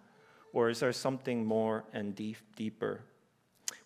Or 0.51 0.69
is 0.69 0.81
there 0.81 0.91
something 0.91 1.45
more 1.45 1.85
and 1.93 2.13
deep, 2.13 2.35
deeper? 2.57 2.99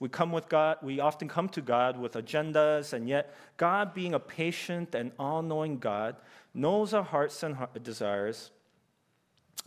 We 0.02 0.10
come 0.10 0.32
with 0.32 0.50
God, 0.50 0.78
we 0.82 1.00
often 1.00 1.28
come 1.28 1.48
to 1.50 1.62
God 1.62 1.96
with 1.96 2.14
agendas, 2.14 2.92
and 2.92 3.08
yet 3.08 3.36
God, 3.58 3.94
being 3.94 4.16
a 4.16 4.20
patient 4.20 4.96
and 4.96 5.12
all 5.20 5.44
knowing 5.44 5.78
God, 5.78 6.16
knows 6.56 6.96
our 6.96 7.04
hearts 7.04 7.44
and 7.44 7.56
desires 7.84 8.50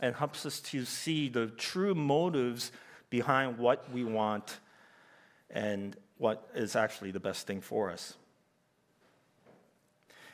and 0.01 0.13
helps 0.13 0.45
us 0.45 0.59
to 0.59 0.83
see 0.83 1.29
the 1.29 1.47
true 1.47 1.95
motives 1.95 2.73
behind 3.09 3.57
what 3.57 3.89
we 3.93 4.03
want 4.03 4.59
and 5.51 5.95
what 6.17 6.49
is 6.53 6.75
actually 6.75 7.11
the 7.11 7.19
best 7.21 7.47
thing 7.47 7.61
for 7.61 7.89
us. 7.89 8.15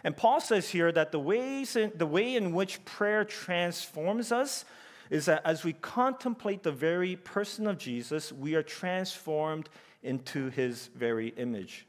And 0.04 0.18
Paul 0.18 0.42
says 0.42 0.68
here 0.70 0.92
that 0.92 1.12
the, 1.12 1.20
ways 1.20 1.76
in, 1.76 1.92
the 1.94 2.08
way 2.08 2.36
in 2.36 2.54
which 2.54 2.84
prayer 2.86 3.24
transforms 3.24 4.32
us 4.32 4.66
is 5.12 5.26
that 5.26 5.44
as 5.46 5.64
we 5.64 5.74
contemplate 5.74 6.64
the 6.64 6.72
very 6.72 7.18
person 7.18 7.68
of 7.68 7.78
Jesus, 7.78 8.32
we 8.32 8.56
are 8.56 8.64
transformed 8.64 9.70
into 10.04 10.50
his 10.50 10.90
very 10.96 11.30
image. 11.30 11.86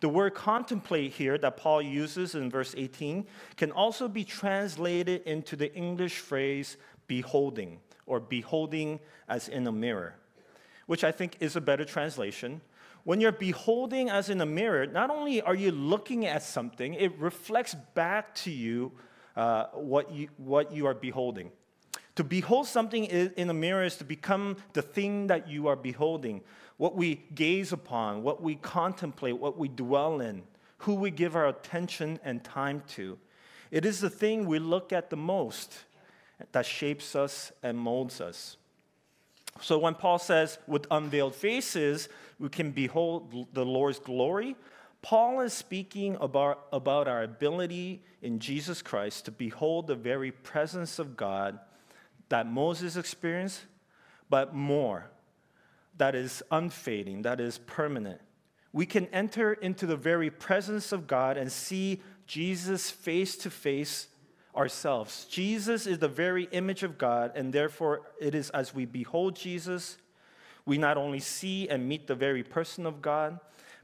The 0.00 0.08
word 0.08 0.34
contemplate 0.34 1.12
here 1.12 1.38
that 1.38 1.56
Paul 1.56 1.80
uses 1.80 2.34
in 2.34 2.50
verse 2.50 2.74
18 2.76 3.26
can 3.56 3.70
also 3.70 4.08
be 4.08 4.24
translated 4.24 5.22
into 5.22 5.56
the 5.56 5.74
English 5.74 6.18
phrase 6.18 6.76
beholding, 7.06 7.80
or 8.06 8.20
beholding 8.20 9.00
as 9.28 9.48
in 9.48 9.66
a 9.66 9.72
mirror, 9.72 10.14
which 10.86 11.04
I 11.04 11.12
think 11.12 11.36
is 11.40 11.56
a 11.56 11.60
better 11.60 11.84
translation. 11.84 12.60
When 13.04 13.20
you're 13.20 13.32
beholding 13.32 14.10
as 14.10 14.30
in 14.30 14.40
a 14.40 14.46
mirror, 14.46 14.86
not 14.86 15.10
only 15.10 15.42
are 15.42 15.54
you 15.54 15.70
looking 15.70 16.26
at 16.26 16.42
something, 16.42 16.94
it 16.94 17.18
reflects 17.18 17.74
back 17.94 18.34
to 18.36 18.50
you 18.50 18.92
uh, 19.36 19.66
what, 19.72 20.10
you, 20.12 20.28
what 20.36 20.72
you 20.72 20.86
are 20.86 20.94
beholding. 20.94 21.50
To 22.16 22.24
behold 22.24 22.68
something 22.68 23.04
in 23.06 23.50
a 23.50 23.54
mirror 23.54 23.84
is 23.84 23.96
to 23.96 24.04
become 24.04 24.56
the 24.72 24.82
thing 24.82 25.26
that 25.26 25.48
you 25.48 25.66
are 25.66 25.76
beholding, 25.76 26.42
what 26.76 26.96
we 26.96 27.22
gaze 27.34 27.72
upon, 27.72 28.22
what 28.22 28.42
we 28.42 28.56
contemplate, 28.56 29.38
what 29.38 29.58
we 29.58 29.68
dwell 29.68 30.20
in, 30.20 30.42
who 30.78 30.94
we 30.94 31.10
give 31.10 31.36
our 31.36 31.48
attention 31.48 32.18
and 32.24 32.42
time 32.42 32.82
to. 32.88 33.18
It 33.70 33.84
is 33.84 34.00
the 34.00 34.10
thing 34.10 34.46
we 34.46 34.58
look 34.58 34.92
at 34.92 35.10
the 35.10 35.16
most 35.16 35.74
that 36.52 36.66
shapes 36.66 37.14
us 37.14 37.52
and 37.62 37.78
molds 37.78 38.20
us. 38.20 38.56
So 39.60 39.78
when 39.78 39.94
Paul 39.94 40.18
says, 40.18 40.58
with 40.66 40.86
unveiled 40.90 41.34
faces, 41.34 42.08
we 42.38 42.48
can 42.48 42.72
behold 42.72 43.46
the 43.52 43.64
Lord's 43.64 44.00
glory, 44.00 44.56
Paul 45.00 45.40
is 45.40 45.52
speaking 45.52 46.16
about, 46.20 46.66
about 46.72 47.08
our 47.08 47.22
ability 47.22 48.02
in 48.22 48.38
Jesus 48.38 48.82
Christ 48.82 49.26
to 49.26 49.30
behold 49.30 49.86
the 49.86 49.94
very 49.94 50.32
presence 50.32 50.98
of 50.98 51.16
God 51.16 51.58
that 52.30 52.46
Moses 52.46 52.96
experienced, 52.96 53.60
but 54.30 54.54
more, 54.54 55.10
that 55.96 56.14
is 56.14 56.42
unfading, 56.50 57.22
that 57.22 57.40
is 57.40 57.58
permanent. 57.58 58.20
We 58.72 58.86
can 58.86 59.06
enter 59.06 59.52
into 59.52 59.86
the 59.86 59.96
very 59.96 60.30
presence 60.30 60.92
of 60.92 61.06
God 61.06 61.36
and 61.36 61.50
see 61.50 62.02
Jesus 62.26 62.90
face 62.90 63.36
to 63.38 63.50
face 63.50 64.08
ourselves. 64.56 65.26
Jesus 65.26 65.86
is 65.86 65.98
the 65.98 66.08
very 66.08 66.44
image 66.52 66.82
of 66.82 66.98
God, 66.98 67.32
and 67.34 67.52
therefore 67.52 68.02
it 68.20 68.34
is 68.34 68.50
as 68.50 68.74
we 68.74 68.84
behold 68.84 69.36
Jesus, 69.36 69.96
we 70.66 70.78
not 70.78 70.96
only 70.96 71.20
see 71.20 71.68
and 71.68 71.88
meet 71.88 72.06
the 72.06 72.14
very 72.14 72.42
person 72.42 72.86
of 72.86 73.02
God, 73.02 73.38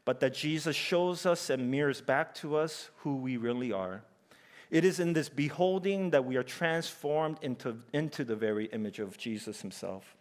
but 0.05 0.21
that 0.21 0.35
Jesus 0.35 0.75
shows 0.75 1.27
us 1.27 1.51
and 1.51 1.71
mirrors 1.71 2.01
back 2.01 2.35
to 2.37 2.57
us 2.57 2.91
who 2.99 3.17
we 3.17 3.37
really 3.37 3.71
are. 3.71 4.03
It 4.71 4.85
is 4.85 5.01
in 5.01 5.13
this 5.13 5.29
beholding 5.29 6.11
that 6.11 6.25
we 6.25 6.37
are 6.37 6.43
transformed 6.43 7.39
into, 7.43 7.77
into 7.93 8.25
the 8.25 8.37
very 8.37 8.67
image 8.67 8.99
of 8.99 9.19
Jesus 9.19 9.61
himself. 9.61 10.17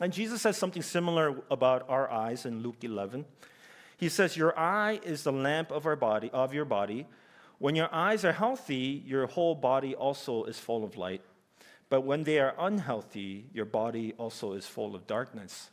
And 0.00 0.12
Jesus 0.12 0.42
says 0.42 0.56
something 0.56 0.82
similar 0.82 1.36
about 1.50 1.88
our 1.88 2.10
eyes 2.10 2.46
in 2.46 2.62
Luke 2.62 2.82
11. 2.82 3.24
He 3.96 4.08
says, 4.08 4.36
Your 4.36 4.58
eye 4.58 5.00
is 5.04 5.22
the 5.22 5.32
lamp 5.32 5.70
of 5.70 5.86
our 5.86 5.96
body, 5.96 6.30
of 6.32 6.52
your 6.52 6.64
body. 6.64 7.06
When 7.58 7.76
your 7.76 7.88
eyes 7.94 8.24
are 8.24 8.32
healthy, 8.32 9.02
your 9.06 9.26
whole 9.26 9.54
body 9.54 9.94
also 9.94 10.44
is 10.44 10.58
full 10.58 10.84
of 10.84 10.96
light. 10.96 11.22
But 11.88 12.00
when 12.00 12.24
they 12.24 12.40
are 12.40 12.54
unhealthy, 12.58 13.46
your 13.52 13.66
body 13.66 14.14
also 14.18 14.54
is 14.54 14.66
full 14.66 14.96
of 14.96 15.06
darkness. 15.06 15.70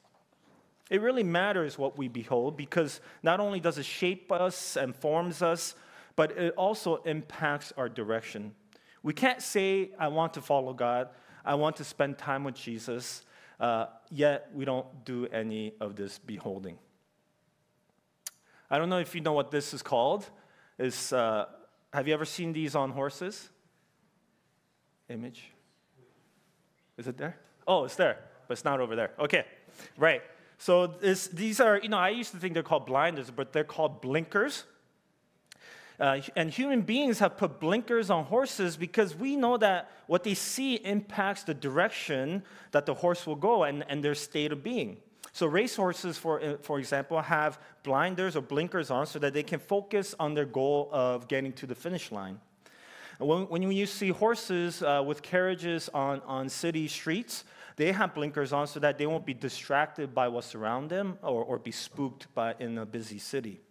It 0.92 1.02
really 1.02 1.24
matters 1.24 1.78
what 1.78 1.98
we 1.98 2.08
behold 2.10 2.58
because 2.58 3.00
not 3.24 3.40
only 3.40 3.60
does 3.60 3.78
it 3.78 3.86
shape 3.86 4.32
us 4.32 4.76
and 4.76 4.96
forms 4.96 5.42
us, 5.42 5.74
but 6.16 6.38
it 6.38 6.54
also 6.56 6.98
impacts 7.04 7.74
our 7.78 7.90
direction. 7.90 8.54
We 9.02 9.14
can't 9.14 9.42
say, 9.42 9.92
I 9.98 10.10
want 10.10 10.34
to 10.36 10.42
follow 10.42 10.74
God, 10.74 11.10
I 11.44 11.56
want 11.56 11.78
to 11.78 11.84
spend 11.84 12.18
time 12.18 12.44
with 12.44 12.56
Jesus, 12.56 13.24
uh, 13.62 13.86
yet 14.10 14.50
we 14.54 14.66
don't 14.66 15.06
do 15.06 15.28
any 15.28 15.74
of 15.80 15.96
this 15.96 16.20
beholding. 16.20 16.78
I 18.70 18.78
don't 18.78 18.90
know 18.90 19.00
if 19.00 19.16
you 19.16 19.22
know 19.22 19.34
what 19.34 19.52
this 19.52 19.74
is 19.74 19.82
called. 19.82 20.30
It's 20.80 21.14
uh, 21.14 21.46
have 21.94 22.08
you 22.08 22.14
ever 22.14 22.26
seen 22.26 22.54
these 22.54 22.76
on 22.76 22.90
horses? 22.90 23.50
Image? 25.10 25.52
Is 26.98 27.08
it 27.08 27.18
there? 27.18 27.38
Oh, 27.68 27.86
it's 27.86 27.96
there, 27.96 28.18
but 28.48 28.54
it's 28.54 28.66
not 28.66 28.80
over 28.80 28.96
there. 28.96 29.12
Okay, 29.20 29.46
right. 29.98 30.22
So 30.58 30.88
this, 30.88 31.28
these 31.28 31.60
are, 31.60 31.80
you 31.80 31.90
know, 31.90 31.98
I 31.98 32.10
used 32.10 32.32
to 32.32 32.38
think 32.38 32.54
they're 32.54 32.64
called 32.64 32.86
blinders, 32.86 33.30
but 33.30 33.54
they're 33.54 33.64
called 33.64 34.02
blinkers. 34.02 34.64
Uh, 36.00 36.20
and 36.36 36.50
human 36.50 36.82
beings 36.82 37.20
have 37.20 37.38
put 37.38 37.60
blinkers 37.60 38.10
on 38.10 38.26
horses 38.26 38.76
because 38.76 39.16
we 39.16 39.36
know 39.36 39.58
that 39.58 39.92
what 40.08 40.24
they 40.24 40.34
see 40.34 40.76
impacts 40.76 41.44
the 41.44 41.54
direction 41.54 42.44
that 42.72 42.86
the 42.86 42.94
horse 42.94 43.28
will 43.28 43.36
go 43.36 43.64
and, 43.64 43.86
and 43.88 44.04
their 44.04 44.16
state 44.16 44.52
of 44.52 44.64
being. 44.64 44.98
So 45.34 45.46
racehorses, 45.46 46.18
for, 46.18 46.42
uh, 46.42 46.58
for 46.62 46.80
example, 46.80 47.22
have 47.22 47.60
blinders 47.84 48.36
or 48.36 48.42
blinkers 48.42 48.92
on 48.92 49.06
so 49.06 49.20
that 49.20 49.34
they 49.34 49.44
can 49.44 49.60
focus 49.60 50.14
on 50.20 50.34
their 50.34 50.46
goal 50.46 50.90
of 50.92 51.28
getting 51.28 51.54
to 51.54 51.66
the 51.66 51.76
finish 51.76 52.12
line. 52.12 52.40
When, 53.18 53.48
when 53.48 53.62
you 53.62 53.86
see 53.86 54.10
horses 54.10 54.82
uh, 54.82 55.04
with 55.06 55.22
carriages 55.22 55.90
on, 55.94 56.22
on 56.22 56.50
city 56.50 56.88
streets, 56.88 57.44
they 57.76 57.92
have 57.92 58.14
blinkers 58.14 58.52
on 58.52 58.68
so 58.68 58.80
that 58.80 58.98
they 58.98 59.06
won't 59.06 59.26
be 59.26 59.34
distracted 59.34 60.14
by 60.14 60.28
what's 60.28 60.56
around 60.56 60.90
them 60.90 61.18
or, 61.22 61.44
or 61.44 61.60
be 61.60 61.72
spooked 61.72 62.34
by, 62.34 62.56
in 62.60 62.78
a 62.78 62.86
busy 62.86 63.20
city. 63.20 63.62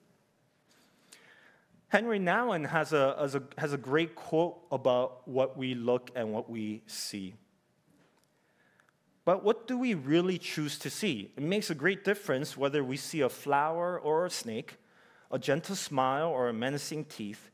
Henri 1.90 2.20
Nouwen 2.20 2.68
has 2.68 2.92
a, 2.92 3.16
has, 3.18 3.34
a, 3.34 3.42
has 3.58 3.72
a 3.72 3.76
great 3.76 4.14
quote 4.14 4.60
about 4.70 5.26
what 5.26 5.58
we 5.58 5.74
look 5.74 6.10
and 6.14 6.32
what 6.32 6.48
we 6.48 6.82
see. 6.86 7.34
But 9.24 9.42
what 9.42 9.66
do 9.66 9.76
we 9.76 9.94
really 9.94 10.38
choose 10.38 10.78
to 10.78 10.90
see? 10.90 11.32
It 11.36 11.42
makes 11.42 11.68
a 11.68 11.74
great 11.74 12.04
difference 12.04 12.56
whether 12.56 12.84
we 12.84 12.96
see 12.96 13.22
a 13.22 13.28
flower 13.28 13.98
or 13.98 14.24
a 14.24 14.30
snake, 14.30 14.76
a 15.32 15.38
gentle 15.38 15.74
smile 15.74 16.28
or 16.28 16.48
a 16.48 16.52
menacing 16.52 17.06
teeth, 17.06 17.50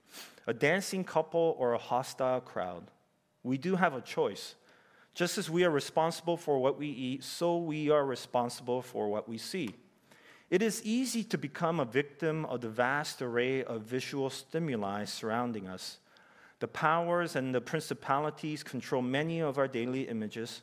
a 0.47 0.53
dancing 0.53 1.03
couple 1.03 1.57
or 1.59 1.73
a 1.73 1.79
hostile 1.79 2.43
crowd. 2.43 2.91
We 3.43 3.57
do 3.57 3.77
have 3.77 3.95
a 3.95 4.03
choice. 4.03 4.55
Just 5.15 5.39
as 5.39 5.49
we 5.49 5.65
are 5.65 5.71
responsible 5.71 6.37
for 6.37 6.59
what 6.59 6.79
we 6.79 6.89
eat, 6.89 7.25
so 7.25 7.57
we 7.57 7.89
are 7.89 8.05
responsible 8.05 8.83
for 8.83 9.09
what 9.09 9.27
we 9.27 9.39
see. 9.39 9.75
It 10.49 10.63
is 10.63 10.83
easy 10.85 11.25
to 11.25 11.39
become 11.39 11.81
a 11.81 11.85
victim 11.85 12.45
of 12.47 12.61
the 12.61 12.69
vast 12.69 13.21
array 13.21 13.65
of 13.65 13.83
visual 13.83 14.31
stimuli 14.31 15.05
surrounding 15.05 15.67
us. 15.67 15.99
The 16.61 16.69
powers 16.69 17.35
and 17.35 17.55
the 17.55 17.61
principalities 17.61 18.63
control 18.63 19.03
many 19.03 19.41
of 19.41 19.59
our 19.59 19.69
daily 19.69 20.03
images 20.03 20.63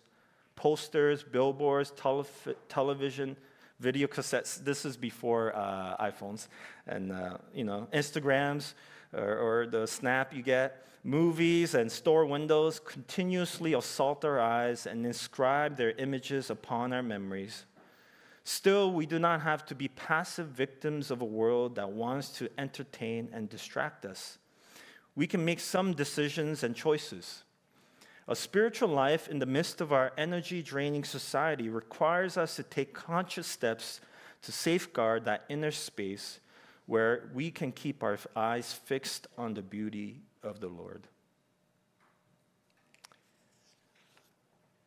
posters, 0.55 1.23
billboards, 1.23 1.91
television, 2.69 3.35
video 3.79 4.07
cassettes. 4.07 4.63
This 4.63 4.85
is 4.85 4.95
before 4.95 5.55
uh, 5.55 5.97
iPhones 5.97 6.47
and 6.87 7.11
uh, 7.11 7.37
you 7.53 7.63
know 7.63 7.87
Instagrams, 7.91 8.73
or, 9.11 9.37
or 9.37 9.67
the 9.67 9.85
snap 9.85 10.33
you 10.33 10.43
get. 10.43 10.85
Movies 11.03 11.73
and 11.73 11.91
store 11.91 12.25
windows 12.25 12.79
continuously 12.79 13.73
assault 13.73 14.23
our 14.23 14.39
eyes 14.39 14.87
and 14.87 15.05
inscribe 15.05 15.75
their 15.75 15.91
images 15.91 16.49
upon 16.49 16.93
our 16.93 17.03
memories. 17.03 17.65
Still, 18.43 18.91
we 18.91 19.05
do 19.05 19.19
not 19.19 19.41
have 19.41 19.65
to 19.67 19.75
be 19.75 19.87
passive 19.87 20.47
victims 20.47 21.11
of 21.11 21.21
a 21.21 21.25
world 21.25 21.75
that 21.75 21.91
wants 21.91 22.29
to 22.39 22.49
entertain 22.57 23.29
and 23.31 23.49
distract 23.49 24.05
us. 24.05 24.37
We 25.15 25.27
can 25.27 25.45
make 25.45 25.59
some 25.59 25.93
decisions 25.93 26.63
and 26.63 26.75
choices. 26.75 27.43
A 28.27 28.35
spiritual 28.35 28.89
life 28.89 29.27
in 29.27 29.39
the 29.39 29.45
midst 29.45 29.81
of 29.81 29.93
our 29.93 30.11
energy 30.17 30.61
draining 30.61 31.03
society 31.03 31.69
requires 31.69 32.37
us 32.37 32.55
to 32.55 32.63
take 32.63 32.93
conscious 32.93 33.47
steps 33.47 34.01
to 34.41 34.51
safeguard 34.51 35.25
that 35.25 35.45
inner 35.49 35.71
space 35.71 36.39
where 36.85 37.29
we 37.33 37.49
can 37.49 37.71
keep 37.71 38.03
our 38.03 38.17
eyes 38.35 38.73
fixed 38.73 39.27
on 39.37 39.53
the 39.53 39.61
beauty 39.61 40.21
of 40.41 40.59
the 40.59 40.67
Lord. 40.67 41.07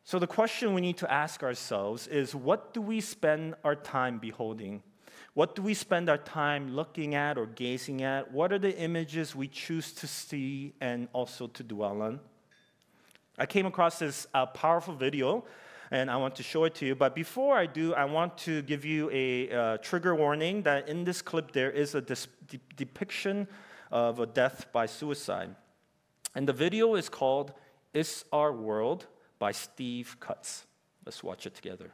So, 0.07 0.19
the 0.19 0.25
question 0.25 0.73
we 0.73 0.79
need 0.79 0.95
to 0.99 1.11
ask 1.11 1.43
ourselves 1.43 2.07
is 2.07 2.33
what 2.33 2.73
do 2.73 2.79
we 2.79 3.01
spend 3.01 3.55
our 3.65 3.75
time 3.75 4.19
beholding? 4.19 4.81
What 5.33 5.53
do 5.53 5.61
we 5.61 5.73
spend 5.73 6.09
our 6.09 6.17
time 6.17 6.73
looking 6.73 7.13
at 7.13 7.37
or 7.37 7.45
gazing 7.45 8.03
at? 8.03 8.31
What 8.31 8.53
are 8.53 8.57
the 8.57 8.73
images 8.77 9.35
we 9.35 9.49
choose 9.49 9.91
to 9.91 10.07
see 10.07 10.71
and 10.79 11.09
also 11.11 11.47
to 11.47 11.61
dwell 11.61 12.01
on? 12.01 12.21
I 13.37 13.45
came 13.45 13.65
across 13.65 13.99
this 13.99 14.27
uh, 14.33 14.45
powerful 14.45 14.95
video 14.95 15.43
and 15.91 16.09
I 16.09 16.15
want 16.15 16.37
to 16.37 16.43
show 16.43 16.63
it 16.63 16.75
to 16.75 16.85
you. 16.85 16.95
But 16.95 17.13
before 17.13 17.57
I 17.57 17.65
do, 17.65 17.93
I 17.93 18.05
want 18.05 18.37
to 18.45 18.61
give 18.61 18.85
you 18.85 19.09
a 19.11 19.51
uh, 19.51 19.77
trigger 19.79 20.15
warning 20.15 20.61
that 20.61 20.87
in 20.87 21.03
this 21.03 21.21
clip 21.21 21.51
there 21.51 21.69
is 21.69 21.95
a 21.95 22.01
de- 22.01 22.15
depiction 22.77 23.45
of 23.91 24.21
a 24.21 24.25
death 24.25 24.67
by 24.71 24.85
suicide. 24.85 25.53
And 26.33 26.47
the 26.47 26.53
video 26.53 26.95
is 26.95 27.09
called 27.09 27.51
Is 27.93 28.23
Our 28.31 28.53
World 28.53 29.07
by 29.39 29.51
Steve 29.51 30.17
Cutts. 30.19 30.65
Let's 31.05 31.23
watch 31.23 31.45
it 31.45 31.55
together. 31.55 31.91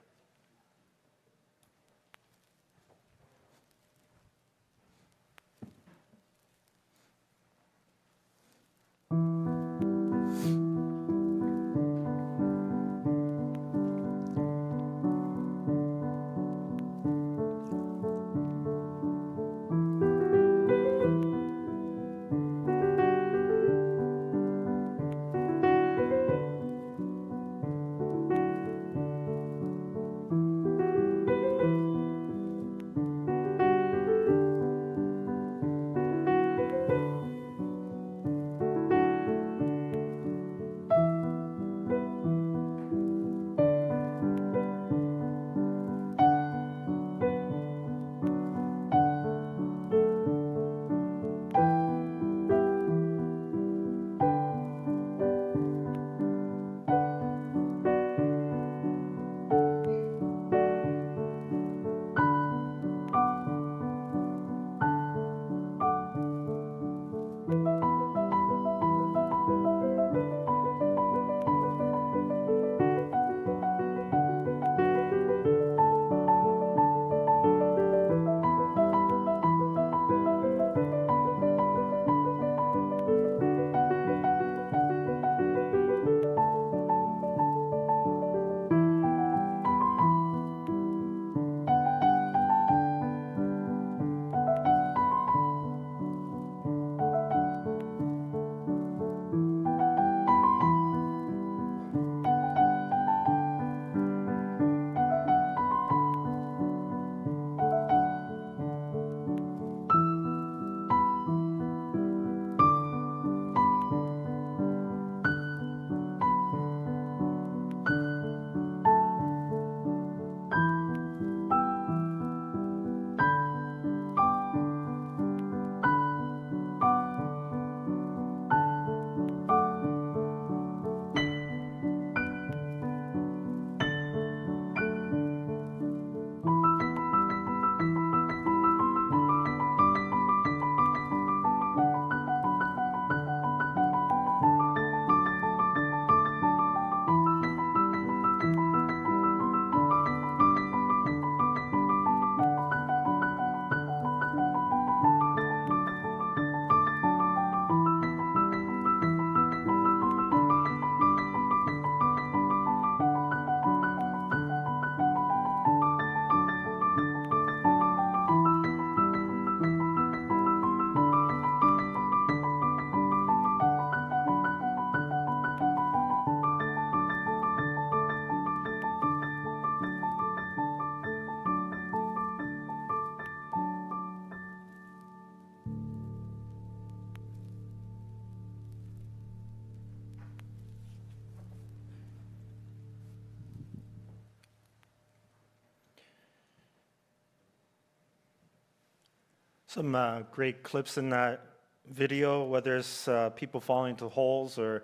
Some 199.73 199.95
uh, 199.95 200.19
great 200.31 200.61
clips 200.61 200.99
in 200.99 201.09
that 201.09 201.47
video, 201.89 202.43
whether 202.43 202.77
it's 202.77 203.07
uh, 203.07 203.31
people 203.31 203.59
falling 203.59 203.89
into 203.89 204.07
holes 204.07 204.59
or 204.59 204.83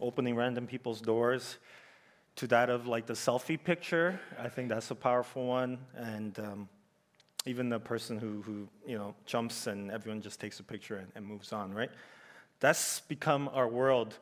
opening 0.00 0.34
random 0.34 0.66
people's 0.66 1.02
doors, 1.02 1.58
to 2.36 2.46
that 2.46 2.70
of 2.70 2.86
like 2.86 3.04
the 3.04 3.12
selfie 3.12 3.62
picture. 3.62 4.18
I 4.38 4.48
think 4.48 4.70
that's 4.70 4.90
a 4.90 4.94
powerful 4.94 5.44
one. 5.44 5.76
And 5.94 6.38
um, 6.38 6.68
even 7.44 7.68
the 7.68 7.78
person 7.78 8.18
who, 8.18 8.40
who, 8.40 8.66
you 8.86 8.96
know, 8.96 9.14
jumps 9.26 9.66
and 9.66 9.90
everyone 9.90 10.22
just 10.22 10.40
takes 10.40 10.58
a 10.58 10.62
picture 10.62 10.96
and, 10.96 11.12
and 11.14 11.26
moves 11.26 11.52
on, 11.52 11.74
right? 11.74 11.90
That's 12.60 13.00
become 13.00 13.50
our 13.52 13.68
world. 13.68 14.18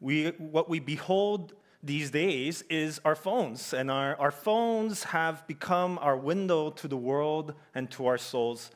We, 0.00 0.32
what 0.36 0.68
we 0.68 0.80
behold 0.80 1.54
these 1.82 2.10
days 2.10 2.62
is 2.68 3.00
our 3.06 3.16
phones, 3.16 3.72
and 3.72 3.90
our, 3.90 4.16
our 4.16 4.32
phones 4.32 5.04
have 5.04 5.46
become 5.46 5.98
our 6.02 6.18
window 6.18 6.68
to 6.72 6.86
the 6.86 6.96
world 6.98 7.54
and 7.74 7.90
to 7.92 8.04
our 8.04 8.18
souls 8.18 8.70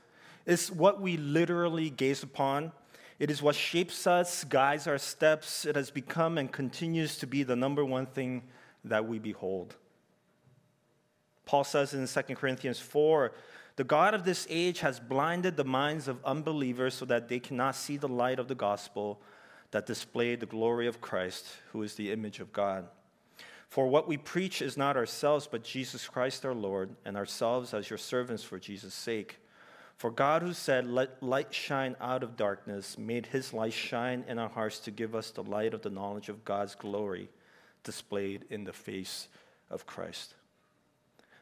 is 0.47 0.71
what 0.71 1.01
we 1.01 1.17
literally 1.17 1.91
gaze 1.91 2.23
upon. 2.23 2.73
It 3.19 3.31
is 3.31 3.43
what 3.43 3.55
shapes 3.55 4.07
us, 4.07 4.45
guides 4.45 4.87
our 4.87 4.99
steps. 4.99 5.65
It 5.65 5.77
has 5.77 5.91
become 5.91 6.39
and 6.39 6.51
continues 6.51 7.19
to 7.19 7.27
be 7.27 7.43
the 7.43 7.57
number 7.57 7.85
one 7.85 8.07
thing 8.07 8.43
that 8.85 9.07
we 9.07 9.19
behold. 9.19 9.77
Paul 11.45 11.65
says 11.65 11.95
in 11.95 12.07
2 12.07 12.35
Corinthians 12.35 12.79
4 12.79 13.33
the 13.77 13.85
God 13.85 14.13
of 14.13 14.25
this 14.25 14.47
age 14.51 14.81
has 14.81 15.01
blinded 15.01 15.57
the 15.57 15.65
minds 15.65 16.07
of 16.07 16.23
unbelievers 16.23 16.93
so 16.93 17.07
that 17.07 17.29
they 17.29 17.39
cannot 17.39 17.75
see 17.75 17.97
the 17.97 18.09
light 18.09 18.39
of 18.39 18.47
the 18.47 18.55
gospel 18.55 19.23
that 19.71 19.87
displayed 19.87 20.41
the 20.41 20.47
glory 20.47 20.87
of 20.87 21.01
Christ, 21.01 21.47
who 21.73 21.83
is 21.83 21.95
the 21.95 22.13
image 22.13 22.41
of 22.41 22.53
God. 22.53 22.89
For 23.69 23.87
what 23.87 24.07
we 24.07 24.17
preach 24.17 24.61
is 24.61 24.77
not 24.77 24.97
ourselves, 24.97 25.49
but 25.51 25.63
Jesus 25.63 26.07
Christ 26.07 26.45
our 26.45 26.55
Lord, 26.55 26.91
and 27.05 27.17
ourselves 27.17 27.73
as 27.73 27.89
your 27.89 27.99
servants 27.99 28.43
for 28.43 28.59
Jesus' 28.59 28.93
sake. 28.93 29.39
For 30.01 30.11
God, 30.11 30.41
who 30.41 30.55
said, 30.55 30.87
Let 30.87 31.23
light 31.23 31.53
shine 31.53 31.95
out 32.01 32.23
of 32.23 32.35
darkness, 32.35 32.97
made 32.97 33.27
his 33.27 33.53
light 33.53 33.75
shine 33.75 34.25
in 34.27 34.39
our 34.39 34.49
hearts 34.49 34.79
to 34.79 34.91
give 34.91 35.15
us 35.15 35.31
the 35.31 35.43
light 35.43 35.75
of 35.75 35.83
the 35.83 35.91
knowledge 35.91 36.31
of 36.31 36.43
God's 36.43 36.75
glory 36.75 37.29
displayed 37.85 38.47
in 38.49 38.65
the 38.65 38.73
face 38.73 39.29
of 39.69 39.85
Christ. 39.85 40.33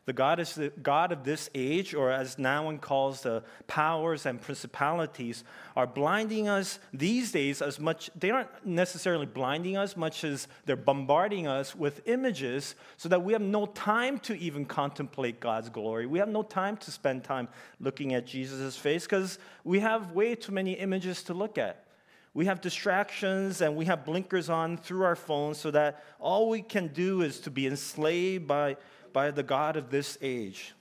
The 0.09 0.15
God 0.15 0.41
is 0.41 0.55
the 0.55 0.73
God 0.83 1.13
of 1.13 1.23
this 1.23 1.51
age, 1.55 1.93
or 1.93 2.11
as 2.11 2.37
Nouwen 2.37 2.81
calls 2.81 3.21
the 3.21 3.43
powers 3.67 4.25
and 4.25 4.41
principalities, 4.41 5.45
are 5.77 5.87
blinding 5.87 6.49
us 6.49 6.79
these 6.95 7.31
days 7.31 7.61
as 7.61 7.79
much, 7.79 8.09
they 8.19 8.31
aren't 8.31 8.49
necessarily 8.65 9.27
blinding 9.27 9.77
us 9.77 9.99
much 9.99 10.25
as 10.25 10.49
they're 10.65 10.77
bombarding 10.77 11.47
us 11.47 11.77
with 11.77 12.01
images 12.07 12.75
so 12.97 13.11
that 13.11 13.23
we 13.23 13.35
have 13.35 13.43
no 13.43 13.67
time 13.67 14.19
to 14.21 14.39
even 14.39 14.65
contemplate 14.65 15.41
God's 15.41 15.69
glory. 15.69 16.07
We 16.07 16.21
have 16.21 16.31
no 16.31 16.43
time 16.43 16.79
to 16.79 16.91
spend 16.91 17.23
time 17.23 17.47
looking 17.79 18.15
at 18.15 18.25
Jesus' 18.25 18.79
face 18.79 19.05
because 19.05 19.39
we 19.63 19.81
have 19.81 20.13
way 20.13 20.35
too 20.35 20.53
many 20.53 20.73
images 20.73 21.23
to 21.25 21.35
look 21.35 21.59
at. 21.59 21.85
We 22.33 22.47
have 22.47 22.63
distractions 22.63 23.61
and 23.61 23.77
we 23.77 23.85
have 23.85 24.07
blinkers 24.07 24.49
on 24.49 24.79
through 24.79 25.03
our 25.03 25.17
phones 25.17 25.59
so 25.59 25.71
that 25.73 26.03
all 26.19 26.49
we 26.49 26.63
can 26.63 26.87
do 26.89 27.21
is 27.21 27.41
to 27.41 27.51
be 27.51 27.67
enslaved 27.67 28.47
by 28.47 28.79
by 29.19 29.33
the 29.33 29.43
God 29.43 29.77
of 29.77 29.91
this 29.91 30.17
age. 30.23 30.75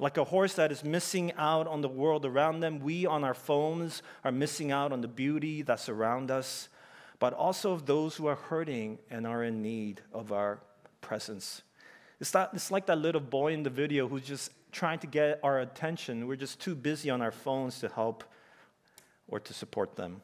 Like 0.00 0.16
a 0.16 0.24
horse 0.24 0.54
that 0.54 0.72
is 0.72 0.82
missing 0.82 1.32
out 1.38 1.68
on 1.68 1.82
the 1.82 1.88
world 1.88 2.26
around 2.26 2.58
them, 2.58 2.80
we 2.80 3.06
on 3.06 3.22
our 3.22 3.32
phones 3.32 4.02
are 4.24 4.32
missing 4.32 4.72
out 4.72 4.90
on 4.90 5.02
the 5.02 5.06
beauty 5.24 5.62
that's 5.62 5.88
around 5.88 6.32
us, 6.32 6.68
but 7.20 7.32
also 7.32 7.70
of 7.70 7.86
those 7.86 8.16
who 8.16 8.26
are 8.26 8.34
hurting 8.34 8.98
and 9.08 9.24
are 9.24 9.44
in 9.44 9.62
need 9.62 10.00
of 10.12 10.32
our 10.32 10.58
presence. 11.00 11.62
It's, 12.18 12.34
not, 12.34 12.50
it's 12.54 12.72
like 12.72 12.86
that 12.86 12.98
little 12.98 13.20
boy 13.20 13.52
in 13.52 13.62
the 13.62 13.70
video 13.70 14.08
who's 14.08 14.26
just 14.26 14.50
trying 14.72 14.98
to 14.98 15.06
get 15.06 15.38
our 15.44 15.60
attention. 15.60 16.26
We're 16.26 16.34
just 16.34 16.58
too 16.58 16.74
busy 16.74 17.08
on 17.08 17.22
our 17.22 17.30
phones 17.30 17.78
to 17.78 17.88
help 17.88 18.24
or 19.28 19.38
to 19.38 19.54
support 19.54 19.94
them. 19.94 20.22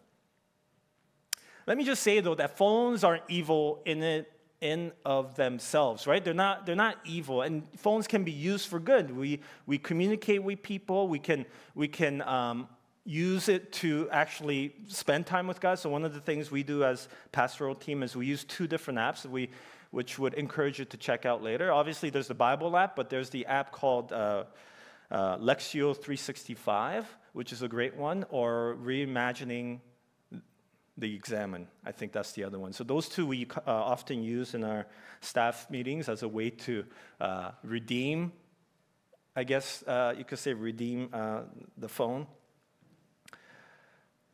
Let 1.69 1.79
me 1.79 1.85
just 1.85 2.03
say, 2.03 2.19
though, 2.19 2.35
that 2.35 2.59
phones 2.59 3.05
aren't 3.05 3.23
evil 3.29 3.83
in 3.85 4.03
it 4.03 4.32
in 4.63 4.93
of 5.05 5.35
themselves, 5.35 6.07
right? 6.07 6.25
They're 6.25 6.33
not, 6.33 6.65
they're 6.65 6.77
not 6.77 6.97
evil. 7.05 7.43
And 7.43 7.65
phones 7.77 8.07
can 8.07 8.23
be 8.23 8.33
used 8.33 8.69
for 8.69 8.79
good. 8.79 9.15
We, 9.15 9.41
we 9.67 9.77
communicate 9.77 10.43
with 10.43 10.63
people. 10.63 11.09
We 11.09 11.19
can, 11.19 11.45
we 11.75 11.89
can 11.89 12.23
um, 12.23 12.69
use 13.05 13.49
it 13.49 13.73
to 13.73 14.09
actually 14.11 14.75
spend 14.87 15.27
time 15.27 15.49
with 15.49 15.61
God. 15.61 15.79
So 15.79 15.91
one 15.91 16.05
of 16.05 16.15
the 16.15 16.21
things 16.21 16.51
we 16.51 16.63
do 16.63 16.85
as 16.85 17.09
pastoral 17.33 17.75
team 17.75 18.03
is 18.03 18.15
we 18.15 18.27
use 18.27 18.45
two 18.45 18.69
different 18.69 19.01
apps 19.01 19.27
we, 19.27 19.51
which 19.91 20.19
would 20.19 20.35
encourage 20.35 20.79
you 20.79 20.85
to 20.87 20.97
check 20.97 21.27
out 21.27 21.43
later. 21.43 21.73
Obviously, 21.73 22.09
there's 22.09 22.29
the 22.29 22.35
Bible 22.35 22.77
app, 22.77 22.95
but 22.95 23.11
there's 23.11 23.31
the 23.31 23.45
app 23.47 23.73
called 23.73 24.13
uh, 24.13 24.45
uh, 25.11 25.37
Lectio 25.39 25.93
365, 25.93 27.07
which 27.33 27.53
is 27.53 27.63
a 27.63 27.69
great 27.69 27.97
one, 27.97 28.25
or 28.31 28.77
Reimagining 28.83 29.81
the 30.97 31.15
Examen. 31.15 31.67
I 31.85 31.93
think 31.93 32.13
that's 32.13 32.33
the 32.33 32.45
other 32.45 32.59
one. 32.59 32.73
So 32.73 32.85
those 32.85 33.09
two 33.09 33.27
we 33.27 33.47
uh, 33.57 33.61
often 33.67 34.23
use 34.23 34.55
in 34.55 34.65
our 34.65 34.87
staff 35.21 35.71
meetings 35.71 36.09
as 36.09 36.23
a 36.23 36.29
way 36.29 36.51
to 36.51 36.85
uh, 37.21 37.53
redeem, 37.65 38.33
I 39.35 39.45
guess 39.45 39.83
uh, 39.87 40.15
you 40.17 40.25
could 40.25 40.39
say 40.39 40.53
redeem 40.53 41.09
uh, 41.13 41.43
the 41.79 41.89
phone. 41.89 42.27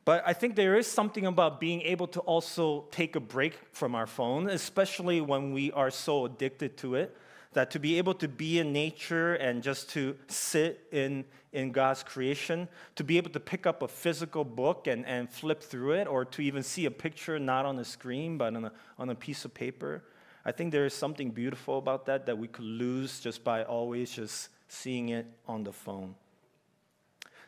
But 0.05 0.23
I 0.27 0.33
think 0.33 0.57
there 0.57 0.77
is 0.77 0.87
something 0.87 1.27
about 1.27 1.61
being 1.61 1.83
able 1.83 2.07
to 2.09 2.21
also 2.21 2.87
take 2.91 3.15
a 3.15 3.21
break 3.21 3.59
from 3.73 3.95
our 3.95 4.07
phone, 4.07 4.49
especially 4.49 5.21
when 5.21 5.53
we 5.53 5.71
are 5.73 5.91
so 5.91 6.25
addicted 6.25 6.77
to 6.79 6.95
it 6.95 7.17
that 7.53 7.71
to 7.71 7.79
be 7.79 7.99
able 7.99 8.15
to 8.15 8.29
be 8.29 8.59
in 8.59 8.73
nature 8.73 9.35
and 9.35 9.63
just 9.63 9.91
to 9.91 10.17
sit 10.29 10.87
in, 10.93 11.25
in 11.53 11.73
God's 11.73 12.03
creation, 12.03 12.69
to 12.97 13.05
be 13.05 13.17
able 13.17 13.31
to 13.31 13.41
pick 13.41 13.67
up 13.67 13.83
a 13.83 13.89
physical 13.89 14.45
book 14.45 14.87
and, 14.87 15.07
and 15.07 15.31
flip 15.31 15.63
through 15.63 15.93
it, 15.93 16.07
or 16.07 16.25
to 16.27 16.43
even 16.43 16.63
see 16.63 16.85
a 16.87 16.91
picture 16.91 17.39
not 17.39 17.65
on 17.65 17.79
a 17.79 17.85
screen 17.85 18.37
but 18.37 18.55
on 18.55 18.67
a, 18.67 18.73
on 18.99 19.11
a 19.11 19.15
piece 19.15 19.45
of 19.45 19.55
paper, 19.55 20.03
I 20.45 20.53
think 20.53 20.73
there 20.73 20.87
is 20.87 20.95
something 20.95 21.31
beautiful 21.31 21.79
about 21.79 22.07
that 22.07 22.27
that 22.27 22.39
we 22.39 22.49
could 22.49 22.65
lose 22.65 23.21
just 23.21 23.45
by 23.45 23.65
always 23.65 24.11
just 24.11 24.49
seeing 24.69 25.11
it 25.11 25.27
on 25.47 25.65
the 25.65 25.73
phone. 25.73 26.15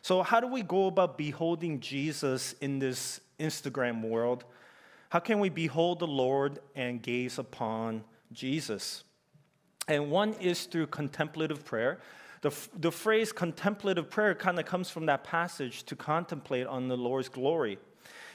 So, 0.01 0.23
how 0.23 0.39
do 0.39 0.47
we 0.47 0.63
go 0.63 0.87
about 0.87 1.17
beholding 1.17 1.79
Jesus 1.79 2.53
in 2.53 2.79
this 2.79 3.21
Instagram 3.39 4.01
world? 4.01 4.45
How 5.09 5.19
can 5.19 5.39
we 5.39 5.49
behold 5.49 5.99
the 5.99 6.07
Lord 6.07 6.59
and 6.75 7.01
gaze 7.01 7.37
upon 7.37 8.03
Jesus? 8.31 9.03
And 9.91 10.09
one 10.09 10.35
is 10.35 10.67
through 10.67 10.87
contemplative 10.87 11.65
prayer. 11.65 11.99
The, 12.39 12.51
the 12.79 12.93
phrase 12.93 13.33
contemplative 13.33 14.09
prayer 14.09 14.33
kind 14.33 14.57
of 14.57 14.65
comes 14.65 14.89
from 14.89 15.05
that 15.07 15.25
passage 15.25 15.83
to 15.83 15.97
contemplate 15.97 16.65
on 16.65 16.87
the 16.87 16.95
Lord's 16.95 17.27
glory. 17.27 17.77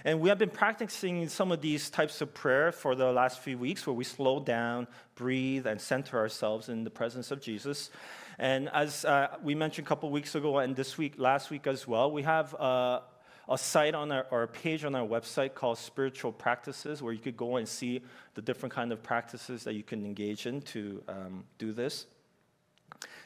And 0.05 0.21
we 0.21 0.29
have 0.29 0.37
been 0.37 0.51
practicing 0.51 1.31
some 1.31 1.51
of 1.51 1.62
these 1.62 1.88
types 1.88 2.21
of 2.21 2.35
prayer 2.35 2.73
for 2.73 2.95
the 2.95 3.11
last 3.11 3.40
few 3.40 3.57
weeks 3.57 3.87
where 3.87 3.95
we 3.95 4.05
slow 4.05 4.38
down, 4.38 4.87
breathe, 5.14 5.66
and 5.66 5.81
center 5.81 6.19
ourselves 6.19 6.69
in 6.69 6.85
the 6.85 6.90
presence 6.90 7.31
of 7.31 7.40
Jesus. 7.40 7.90
And 8.38 8.69
as 8.75 9.07
uh, 9.07 9.38
we 9.42 9.55
mentioned 9.55 9.87
a 9.87 9.88
couple 9.88 10.11
weeks 10.11 10.35
ago 10.35 10.59
and 10.59 10.77
this 10.77 10.99
week, 10.99 11.14
last 11.16 11.51
week 11.51 11.66
as 11.66 11.88
well, 11.88 12.11
we 12.12 12.23
have 12.23 12.55
uh, 12.55 13.01
a 13.48 13.56
site 13.56 13.94
on 13.94 14.11
our, 14.11 14.26
or 14.30 14.42
a 14.42 14.48
page 14.48 14.85
on 14.85 14.94
our 14.94 15.06
website 15.06 15.54
called 15.54 15.78
Spiritual 15.78 16.32
Practices, 16.32 17.02
where 17.02 17.12
you 17.12 17.20
could 17.20 17.37
go 17.37 17.56
and 17.56 17.68
see 17.68 18.02
the 18.35 18.42
different 18.42 18.74
kind 18.74 18.92
of 18.92 19.02
practices 19.02 19.64
that 19.64 19.74
you 19.74 19.82
can 19.82 20.04
engage 20.04 20.46
in 20.46 20.62
to 20.62 21.02
um, 21.09 21.44
do 21.59 21.72
this. 21.72 22.06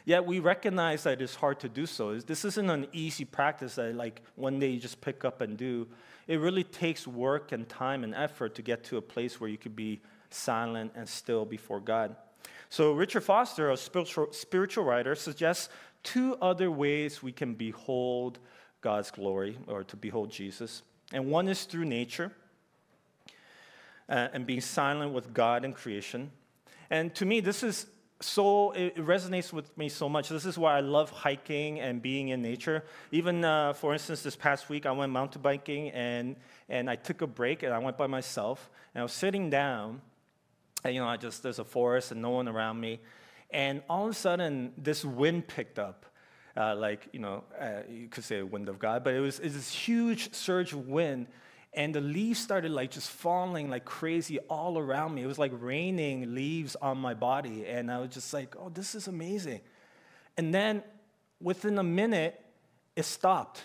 Yet 0.04 0.24
we 0.26 0.40
recognize 0.40 1.04
that 1.04 1.20
it's 1.20 1.35
hard 1.35 1.61
to 1.61 1.68
do 1.68 1.87
so. 1.87 2.18
This 2.18 2.44
isn't 2.44 2.70
an 2.70 2.87
easy 2.92 3.24
practice 3.24 3.74
that, 3.76 3.94
like, 3.94 4.22
one 4.35 4.59
day 4.59 4.68
you 4.68 4.80
just 4.80 5.00
pick 5.00 5.24
up 5.24 5.40
and 5.40 5.56
do. 5.56 5.87
It 6.26 6.40
really 6.40 6.64
takes 6.64 7.06
work 7.06 7.52
and 7.52 7.68
time 7.68 8.04
and 8.04 8.14
effort 8.14 8.54
to 8.56 8.62
get 8.62 8.85
to 8.85 8.96
a 8.96 9.02
place 9.02 9.40
where 9.40 9.50
you 9.50 9.59
could 9.59 9.76
be 9.76 10.00
silent 10.30 10.92
and 10.94 11.09
still 11.09 11.44
before 11.44 11.80
God. 11.80 12.16
So, 12.70 12.92
Richard 12.92 13.24
Foster, 13.24 13.70
a 13.70 13.76
spiritual, 13.76 14.33
spiritual 14.33 14.85
writer, 14.85 15.14
suggests 15.14 15.68
two 16.02 16.37
other 16.40 16.70
ways 16.70 17.22
we 17.22 17.33
can 17.33 17.54
behold 17.54 18.38
God's 18.81 19.11
glory 19.11 19.59
or 19.66 19.85
to 19.85 19.97
behold 19.97 20.31
Jesus. 20.31 20.83
And 21.12 21.31
one 21.31 21.49
is 21.49 21.64
through 21.64 21.85
nature 21.85 22.33
uh, 24.09 24.29
and 24.33 24.47
being 24.47 24.61
silent 24.61 25.12
with 25.12 25.33
God 25.35 25.64
and 25.64 25.75
creation. 25.75 26.31
And 26.90 27.14
to 27.16 27.25
me, 27.25 27.40
this 27.40 27.62
is 27.62 27.87
so, 28.21 28.73
it 28.73 28.97
resonates 28.97 29.53
with 29.53 29.77
me 29.79 29.88
so 29.88 30.09
much. 30.09 30.29
This 30.29 30.45
is 30.45 30.59
why 30.59 30.77
I 30.77 30.81
love 30.81 31.11
hiking 31.11 31.81
and 31.81 32.03
being 32.03 32.29
in 32.29 32.43
nature. 32.43 32.85
Even, 33.12 33.45
uh, 33.45 33.73
for 33.73 33.93
instance, 33.93 34.23
this 34.23 34.37
past 34.37 34.69
week, 34.69 34.85
I 34.85 34.93
went 34.93 35.11
mountain 35.11 35.40
biking 35.40 35.90
and, 35.90 36.37
and 36.69 36.90
I 36.90 36.97
took 36.97 37.23
a 37.23 37.27
break 37.27 37.62
and 37.62 37.73
I 37.73 37.79
went 37.79 37.97
by 37.97 38.07
myself. 38.07 38.71
And 38.95 39.01
I 39.01 39.05
was 39.05 39.12
sitting 39.12 39.49
down, 39.49 40.03
and, 40.85 40.95
you 40.95 41.01
know, 41.01 41.09
I 41.09 41.16
just, 41.16 41.43
there's 41.43 41.61
a 41.61 41.64
forest 41.64 42.12
and 42.12 42.21
no 42.21 42.31
one 42.31 42.49
around 42.49 42.79
me. 42.81 43.01
And 43.51 43.83
all 43.88 44.05
of 44.05 44.11
a 44.11 44.14
sudden, 44.14 44.73
this 44.77 45.05
wind 45.05 45.49
picked 45.49 45.79
up 45.79 46.05
uh, 46.61 46.77
like, 46.77 47.09
you 47.12 47.20
know, 47.20 47.44
uh, 47.59 47.83
you 47.88 48.09
could 48.09 48.25
say 48.25 48.42
wind 48.42 48.68
of 48.68 48.79
God, 48.79 49.03
but 49.03 49.14
it 49.14 49.20
was, 49.20 49.38
it 49.38 49.44
was 49.44 49.55
this 49.55 49.73
huge 49.73 50.35
surge 50.35 50.73
of 50.73 50.88
wind. 50.88 51.27
And 51.73 51.94
the 51.94 52.01
leaves 52.01 52.38
started 52.38 52.70
like 52.73 52.90
just 52.90 53.11
falling 53.11 53.70
like 53.70 53.85
crazy 53.85 54.38
all 54.40 54.77
around 54.77 55.14
me. 55.14 55.23
It 55.23 55.27
was 55.27 55.38
like 55.38 55.53
raining 55.55 56.35
leaves 56.35 56.77
on 56.77 56.99
my 56.99 57.14
body. 57.14 57.64
And 57.66 57.90
I 57.90 57.99
was 57.99 58.11
just 58.11 58.35
like, 58.35 58.57
oh, 58.59 58.68
this 58.68 58.94
is 58.94 59.07
amazing. 59.09 59.61
And 60.37 60.53
then 60.53 60.83
within 61.40 61.79
a 61.79 61.83
minute, 61.83 62.38
it 62.94 63.05
stopped. 63.05 63.62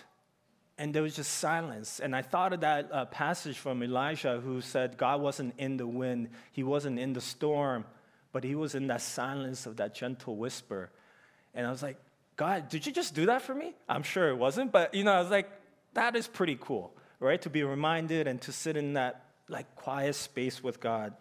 And 0.78 0.94
there 0.94 1.02
was 1.02 1.16
just 1.16 1.32
silence. 1.32 2.00
And 2.00 2.14
I 2.14 2.22
thought 2.22 2.52
of 2.52 2.60
that 2.60 2.88
uh, 2.92 3.04
passage 3.06 3.58
from 3.58 3.82
Elijah 3.82 4.40
who 4.40 4.60
said 4.60 4.96
God 4.96 5.20
wasn't 5.20 5.54
in 5.58 5.76
the 5.76 5.86
wind, 5.86 6.30
he 6.52 6.62
wasn't 6.62 6.98
in 6.98 7.12
the 7.12 7.20
storm, 7.20 7.84
but 8.32 8.44
he 8.44 8.54
was 8.54 8.74
in 8.74 8.86
that 8.86 9.02
silence 9.02 9.66
of 9.66 9.76
that 9.76 9.94
gentle 9.94 10.36
whisper. 10.36 10.90
And 11.54 11.66
I 11.66 11.70
was 11.70 11.82
like, 11.82 11.98
God, 12.36 12.68
did 12.68 12.86
you 12.86 12.92
just 12.92 13.14
do 13.14 13.26
that 13.26 13.42
for 13.42 13.54
me? 13.54 13.74
I'm 13.88 14.02
sure 14.02 14.28
it 14.28 14.36
wasn't, 14.36 14.70
but 14.70 14.94
you 14.94 15.04
know, 15.04 15.12
I 15.12 15.20
was 15.20 15.30
like, 15.30 15.50
that 15.94 16.14
is 16.14 16.28
pretty 16.28 16.58
cool, 16.60 16.94
right? 17.18 17.40
To 17.42 17.50
be 17.50 17.64
reminded 17.64 18.26
and 18.26 18.40
to 18.42 18.52
sit 18.52 18.76
in 18.76 18.94
that 18.94 19.24
like 19.48 19.74
quiet 19.74 20.14
space 20.14 20.62
with 20.62 20.80
God. 20.80 21.14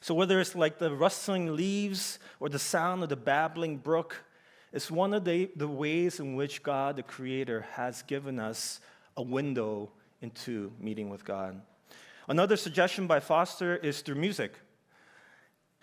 So 0.00 0.14
whether 0.14 0.40
it's 0.40 0.54
like 0.54 0.78
the 0.78 0.94
rustling 0.94 1.56
leaves 1.56 2.18
or 2.40 2.48
the 2.48 2.58
sound 2.58 3.02
of 3.02 3.08
the 3.08 3.16
babbling 3.16 3.78
brook, 3.78 4.24
it's 4.72 4.90
one 4.90 5.14
of 5.14 5.24
the, 5.24 5.50
the 5.56 5.68
ways 5.68 6.18
in 6.18 6.34
which 6.34 6.62
God, 6.62 6.96
the 6.96 7.02
Creator, 7.02 7.64
has 7.72 8.02
given 8.02 8.40
us 8.40 8.80
a 9.16 9.22
window 9.22 9.92
into 10.20 10.72
meeting 10.80 11.08
with 11.08 11.24
God. 11.24 11.60
Another 12.28 12.56
suggestion 12.56 13.06
by 13.06 13.20
Foster 13.20 13.76
is 13.76 14.00
through 14.00 14.16
music. 14.16 14.52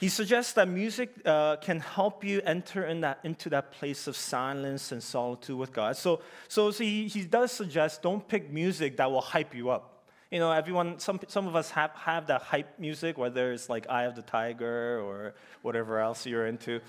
He 0.02 0.10
suggests 0.10 0.54
that 0.54 0.68
music 0.68 1.12
uh, 1.26 1.58
can 1.58 1.80
help 1.80 2.24
you 2.24 2.42
enter 2.44 2.88
in 2.88 3.02
that, 3.02 3.20
into 3.24 3.52
that 3.52 3.72
place 3.72 4.08
of 4.08 4.18
silence 4.18 4.92
and 4.92 5.02
solitude 5.02 5.56
with 5.56 5.72
God. 5.72 5.96
So, 5.96 6.22
so, 6.48 6.72
so 6.72 6.84
he, 6.84 7.08
he 7.08 7.24
does 7.24 7.52
suggest 7.52 8.02
don't 8.02 8.28
pick 8.28 8.52
music 8.52 8.98
that 8.98 9.12
will 9.12 9.22
hype 9.22 9.54
you 9.54 9.70
up. 9.70 10.04
You 10.32 10.40
know, 10.40 10.52
everyone, 10.52 10.98
some, 10.98 11.20
some 11.28 11.46
of 11.48 11.56
us 11.56 11.70
have, 11.70 11.92
have 11.92 12.26
that 12.28 12.42
hype 12.42 12.80
music, 12.80 13.20
whether 13.20 13.54
it's 13.54 13.70
like 13.70 13.88
Eye 13.92 14.06
of 14.06 14.16
the 14.16 14.24
Tiger 14.24 15.00
or 15.02 15.36
whatever 15.62 16.00
else 16.00 16.26
you're 16.26 16.48
into, 16.48 16.82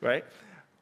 right? 0.00 0.24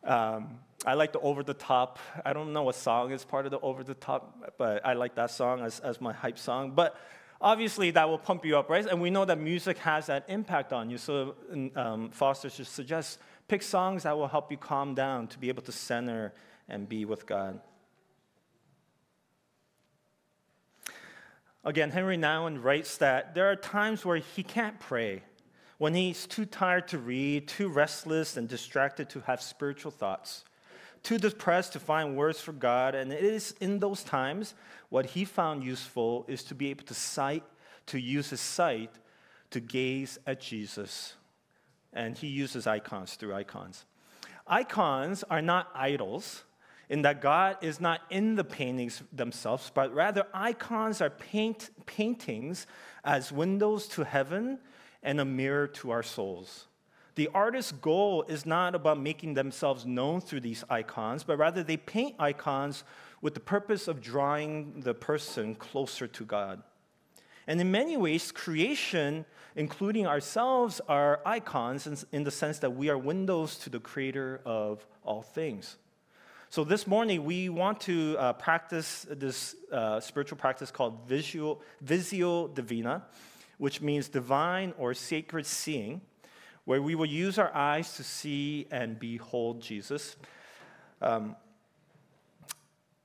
Um, 0.04 0.58
I 0.86 0.94
like 0.94 1.12
the 1.12 1.20
over 1.20 1.42
the 1.42 1.52
top. 1.52 1.98
I 2.24 2.32
don't 2.32 2.54
know 2.54 2.62
what 2.62 2.76
song 2.76 3.12
is 3.12 3.26
part 3.26 3.44
of 3.44 3.50
the 3.50 3.60
over 3.60 3.84
the 3.84 3.92
top, 3.92 4.54
but 4.56 4.86
I 4.86 4.94
like 4.94 5.16
that 5.16 5.30
song 5.30 5.60
as, 5.60 5.80
as 5.80 6.00
my 6.00 6.14
hype 6.14 6.38
song. 6.38 6.70
But 6.70 6.98
obviously 7.44 7.90
that 7.90 8.08
will 8.08 8.18
pump 8.18 8.44
you 8.44 8.56
up, 8.56 8.70
right? 8.70 8.86
And 8.86 9.00
we 9.00 9.10
know 9.10 9.26
that 9.26 9.38
music 9.38 9.76
has 9.78 10.06
that 10.06 10.24
impact 10.28 10.72
on 10.72 10.88
you. 10.88 10.96
So 10.96 11.36
um, 11.76 12.10
Foster 12.10 12.48
suggests 12.48 13.18
pick 13.46 13.62
songs 13.62 14.04
that 14.04 14.16
will 14.16 14.26
help 14.26 14.50
you 14.50 14.56
calm 14.56 14.94
down 14.94 15.28
to 15.28 15.38
be 15.38 15.50
able 15.50 15.62
to 15.64 15.72
center 15.72 16.32
and 16.68 16.88
be 16.88 17.04
with 17.04 17.26
God. 17.26 17.60
Again, 21.62 21.90
Henri 21.90 22.16
Nouwen 22.16 22.62
writes 22.62 22.96
that 22.96 23.34
there 23.34 23.50
are 23.50 23.56
times 23.56 24.04
where 24.04 24.16
he 24.16 24.42
can't 24.42 24.80
pray, 24.80 25.22
when 25.78 25.94
he's 25.94 26.26
too 26.26 26.46
tired 26.46 26.88
to 26.88 26.98
read, 26.98 27.46
too 27.46 27.68
restless 27.68 28.36
and 28.38 28.48
distracted 28.48 29.10
to 29.10 29.20
have 29.20 29.42
spiritual 29.42 29.90
thoughts 29.90 30.44
too 31.04 31.18
depressed 31.18 31.74
to 31.74 31.78
find 31.78 32.16
words 32.16 32.40
for 32.40 32.52
God. 32.52 32.96
And 32.96 33.12
it 33.12 33.22
is 33.22 33.54
in 33.60 33.78
those 33.78 34.02
times 34.02 34.54
what 34.88 35.06
he 35.06 35.24
found 35.24 35.62
useful 35.62 36.24
is 36.26 36.42
to 36.44 36.54
be 36.54 36.70
able 36.70 36.84
to 36.84 36.94
sight, 36.94 37.44
to 37.86 38.00
use 38.00 38.30
his 38.30 38.40
sight 38.40 38.90
to 39.50 39.60
gaze 39.60 40.18
at 40.26 40.40
Jesus. 40.40 41.14
And 41.92 42.18
he 42.18 42.26
uses 42.26 42.66
icons 42.66 43.14
through 43.14 43.34
icons. 43.34 43.84
Icons 44.46 45.22
are 45.30 45.42
not 45.42 45.70
idols 45.74 46.42
in 46.88 47.02
that 47.02 47.20
God 47.20 47.58
is 47.62 47.80
not 47.80 48.00
in 48.10 48.34
the 48.34 48.44
paintings 48.44 49.02
themselves, 49.12 49.70
but 49.74 49.94
rather 49.94 50.26
icons 50.34 51.00
are 51.00 51.10
paint, 51.10 51.70
paintings 51.86 52.66
as 53.04 53.30
windows 53.30 53.86
to 53.88 54.04
heaven 54.04 54.58
and 55.02 55.20
a 55.20 55.24
mirror 55.24 55.66
to 55.66 55.90
our 55.90 56.02
souls. 56.02 56.66
The 57.16 57.28
artist's 57.32 57.72
goal 57.72 58.24
is 58.28 58.44
not 58.44 58.74
about 58.74 58.98
making 58.98 59.34
themselves 59.34 59.86
known 59.86 60.20
through 60.20 60.40
these 60.40 60.64
icons, 60.68 61.22
but 61.22 61.38
rather 61.38 61.62
they 61.62 61.76
paint 61.76 62.16
icons 62.18 62.82
with 63.20 63.34
the 63.34 63.40
purpose 63.40 63.86
of 63.86 64.00
drawing 64.00 64.80
the 64.80 64.94
person 64.94 65.54
closer 65.54 66.08
to 66.08 66.24
God. 66.24 66.62
And 67.46 67.60
in 67.60 67.70
many 67.70 67.96
ways, 67.96 68.32
creation, 68.32 69.26
including 69.54 70.06
ourselves, 70.06 70.80
are 70.88 71.20
icons 71.24 72.04
in, 72.10 72.24
the 72.24 72.30
sense 72.30 72.58
that 72.60 72.70
we 72.70 72.88
are 72.88 72.98
windows 72.98 73.58
to 73.58 73.70
the 73.70 73.78
creator 73.78 74.40
of 74.44 74.84
all 75.04 75.22
things. 75.22 75.76
So 76.50 76.64
this 76.64 76.86
morning, 76.86 77.24
we 77.24 77.48
want 77.48 77.80
to 77.82 78.16
uh, 78.18 78.32
practice 78.32 79.06
this 79.10 79.54
uh, 79.70 80.00
spiritual 80.00 80.38
practice 80.38 80.70
called 80.70 81.06
Visio, 81.06 81.60
Visio 81.80 82.48
Divina, 82.48 83.04
which 83.58 83.80
means 83.80 84.08
divine 84.08 84.72
or 84.78 84.94
sacred 84.94 85.46
seeing 85.46 86.00
where 86.64 86.80
we 86.80 86.94
will 86.94 87.06
use 87.06 87.38
our 87.38 87.54
eyes 87.54 87.96
to 87.96 88.04
see 88.04 88.66
and 88.70 88.98
behold 88.98 89.60
Jesus. 89.60 90.16
Um, 91.02 91.36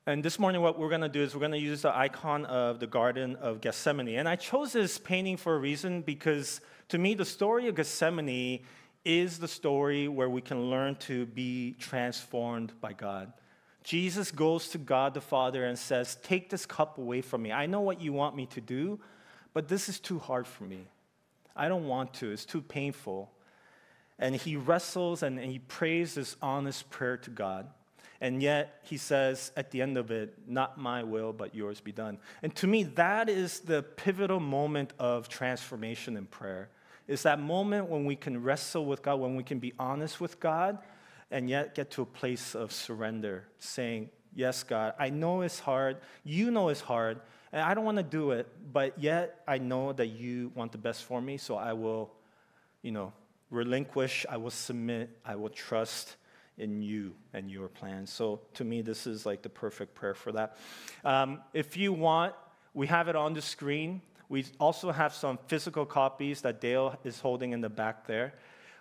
and 0.06 0.24
this 0.24 0.40
morning, 0.40 0.62
what 0.62 0.80
we're 0.80 0.90
going 0.90 1.02
to 1.02 1.10
do 1.10 1.22
is 1.22 1.36
we're 1.36 1.42
going 1.42 1.52
to 1.52 1.58
use 1.60 1.84
the 1.84 1.96
icon 1.96 2.46
of 2.46 2.80
the 2.80 2.88
Garden 2.88 3.36
of 3.36 3.62
Gethsemane. 3.62 4.18
And 4.18 4.28
I 4.28 4.38
chose 4.38 4.74
this 4.74 4.98
painting 4.98 5.38
for 5.38 5.56
a 5.56 5.60
reason 5.60 6.02
because 6.02 6.62
to 6.88 6.98
me, 6.98 7.14
the 7.14 7.26
story 7.26 7.68
of 7.68 7.76
Gethsemane 7.76 8.62
is 9.06 9.38
the 9.38 9.48
story 9.48 10.08
where 10.08 10.30
we 10.30 10.42
can 10.42 10.70
learn 10.70 10.96
to 10.96 11.26
be 11.28 11.76
transformed 11.80 12.74
by 12.82 12.94
God. 12.94 13.32
Jesus 13.84 14.32
goes 14.32 14.70
to 14.70 14.78
God 14.78 15.14
the 15.14 15.22
Father 15.22 15.66
and 15.66 15.78
says, 15.78 16.18
Take 16.24 16.50
this 16.50 16.66
cup 16.66 16.98
away 16.98 17.22
from 17.22 17.44
me. 17.44 17.52
I 17.52 17.66
know 17.66 17.82
what 17.82 18.02
you 18.02 18.14
want 18.14 18.36
me 18.36 18.46
to 18.48 18.62
do, 18.62 19.00
but 19.54 19.68
this 19.68 19.90
is 19.90 20.00
too 20.00 20.20
hard 20.20 20.48
for 20.48 20.64
me. 20.64 20.88
I 21.56 21.68
don't 21.68 21.88
want 21.88 22.14
to, 22.16 22.32
it's 22.32 22.46
too 22.46 22.62
painful. 22.62 23.32
And 24.20 24.36
he 24.36 24.58
wrestles 24.58 25.24
and, 25.24 25.40
he 25.40 25.60
prays 25.60 26.16
this 26.16 26.36
honest 26.42 26.90
prayer 26.90 27.18
to 27.18 27.30
God. 27.30 27.68
And 28.22 28.44
yet 28.44 28.82
he 28.84 28.98
says 28.98 29.52
at 29.56 29.72
the 29.72 29.82
end 29.82 29.98
of 29.98 30.12
it, 30.12 30.34
Not 30.46 30.78
my 30.78 31.04
will, 31.04 31.32
but 31.32 31.56
yours 31.56 31.80
be 31.80 31.94
done. 31.94 32.18
And 32.44 32.54
to 32.58 32.68
me, 32.68 32.84
that 32.84 33.30
is 33.30 33.62
the 33.62 33.82
pivotal 33.82 34.42
moment 34.42 34.94
of 35.00 35.30
transformation 35.30 36.18
in 36.18 36.26
prayer. 36.26 36.70
Is 37.08 37.24
that 37.24 37.40
moment 37.40 37.90
when 37.90 38.06
we 38.06 38.16
can 38.16 38.44
wrestle 38.44 38.86
with 38.86 39.02
God, 39.02 39.20
when 39.20 39.36
we 39.36 39.44
can 39.44 39.60
be 39.60 39.74
honest 39.80 40.20
with 40.20 40.40
God, 40.40 40.80
and 41.32 41.50
yet 41.50 41.76
get 41.76 41.92
to 41.92 42.02
a 42.02 42.06
place 42.06 42.56
of 42.56 42.72
surrender, 42.72 43.46
saying, 43.60 44.10
Yes, 44.36 44.64
God, 44.64 44.94
I 45.00 45.10
know 45.10 45.42
it's 45.42 45.60
hard. 45.60 45.98
You 46.24 46.52
know 46.52 46.70
it's 46.70 46.82
hard. 46.82 47.22
And 47.52 47.62
I 47.62 47.74
don't 47.74 47.86
want 47.86 47.98
to 47.98 48.04
do 48.04 48.32
it, 48.32 48.48
but 48.72 49.02
yet 49.02 49.42
I 49.48 49.58
know 49.58 49.92
that 49.94 50.08
you 50.08 50.52
want 50.54 50.72
the 50.72 50.78
best 50.78 51.04
for 51.04 51.20
me, 51.20 51.38
so 51.38 51.56
I 51.56 51.74
will, 51.74 52.12
you 52.84 52.92
know, 52.92 53.12
relinquish, 53.50 54.26
I 54.30 54.38
will 54.38 54.52
submit, 54.52 55.10
I 55.26 55.36
will 55.36 55.50
trust 55.50 56.16
in 56.58 56.82
you 56.82 57.16
and 57.34 57.50
your 57.50 57.68
plan. 57.68 58.06
So 58.06 58.42
to 58.56 58.64
me, 58.64 58.82
this 58.82 59.08
is 59.08 59.26
like 59.26 59.42
the 59.42 59.50
perfect 59.50 59.96
prayer 59.96 60.14
for 60.14 60.32
that. 60.34 60.58
Um, 61.04 61.42
if 61.54 61.78
you 61.78 61.94
want, 61.94 62.36
we 62.74 62.88
have 62.88 63.08
it 63.08 63.16
on 63.16 63.34
the 63.34 63.42
screen. 63.42 64.02
We 64.28 64.46
also 64.60 64.92
have 64.92 65.14
some 65.14 65.40
physical 65.48 65.86
copies 65.86 66.42
that 66.42 66.62
Dale 66.62 66.98
is 67.04 67.20
holding 67.20 67.54
in 67.54 67.62
the 67.62 67.70
back 67.70 68.06
there. 68.06 68.34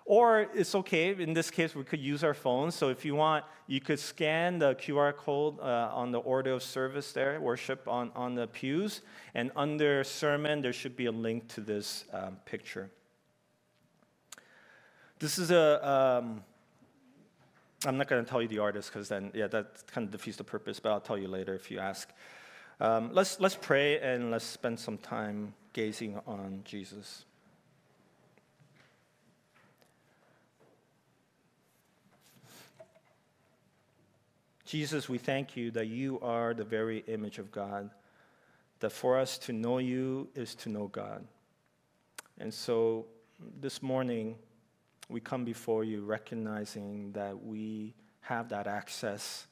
Or 0.05 0.49
it's 0.55 0.75
okay, 0.75 1.11
in 1.11 1.35
this 1.35 1.51
case, 1.51 1.75
we 1.75 1.85
could 1.85 2.01
use 2.01 2.25
our 2.25 2.33
phones. 2.33 2.75
So 2.75 2.89
if 2.89 3.05
you 3.05 3.15
want, 3.15 3.45
you 3.67 3.79
could 3.79 3.99
scan 3.99 4.59
the 4.59 4.75
QR 4.75 5.15
code 5.15 5.61
uh, 5.61 5.91
on 5.93 6.13
the 6.13 6.21
order 6.21 6.55
of 6.55 6.63
service 6.63 7.13
there, 7.13 7.39
worship 7.41 7.87
on, 7.87 8.11
on 8.17 8.35
the 8.35 8.47
pews. 8.47 9.03
And 9.35 9.53
under 9.55 10.03
sermon, 10.05 10.63
there 10.63 10.73
should 10.73 10.97
be 10.97 11.07
a 11.07 11.13
link 11.13 11.49
to 11.49 11.61
this 11.61 12.05
um, 12.15 12.39
picture. 12.47 12.91
This 15.19 15.39
is 15.39 15.51
a. 15.51 15.89
Um, 15.89 16.45
I'm 17.87 17.97
not 17.97 18.09
going 18.09 18.25
to 18.25 18.29
tell 18.29 18.43
you 18.43 18.49
the 18.49 18.59
artist 18.59 18.93
because 18.93 19.09
then, 19.09 19.31
yeah, 19.35 19.47
that 19.47 19.87
kind 19.87 20.05
of 20.05 20.11
defeats 20.11 20.37
the 20.37 20.45
purpose, 20.45 20.81
but 20.81 20.91
I'll 20.91 21.01
tell 21.01 21.17
you 21.17 21.29
later 21.29 21.55
if 21.55 21.71
you 21.71 21.79
ask. 21.79 22.09
Um, 22.81 23.11
let's, 23.13 23.39
let's 23.39 23.55
pray 23.55 24.01
and 24.01 24.33
let's 24.33 24.45
spend 24.45 24.81
some 24.81 24.99
time 24.99 25.55
gazing 25.73 26.21
on 26.27 26.63
Jesus. 26.65 27.25
Jesus, 34.65 35.09
we 35.09 35.19
thank 35.19 35.57
you 35.57 35.71
that 35.71 35.87
you 35.87 36.21
are 36.21 36.55
the 36.55 36.65
very 36.65 37.05
image 37.07 37.39
of 37.39 37.51
God, 37.53 37.91
that 38.81 38.91
for 38.91 39.17
us 39.17 39.39
to 39.39 39.53
know 39.53 39.79
you 39.79 40.29
is 40.35 40.55
to 40.57 40.69
know 40.69 40.89
God. 40.89 41.25
And 42.39 42.53
so 42.53 43.07
this 43.61 43.83
morning, 43.83 44.35
we 45.09 45.21
come 45.21 45.45
before 45.45 45.85
you 45.85 46.05
recognizing 46.05 47.13
that 47.13 47.43
we 47.43 47.95
have 48.21 48.51
that 48.51 48.67
access, 48.67 49.47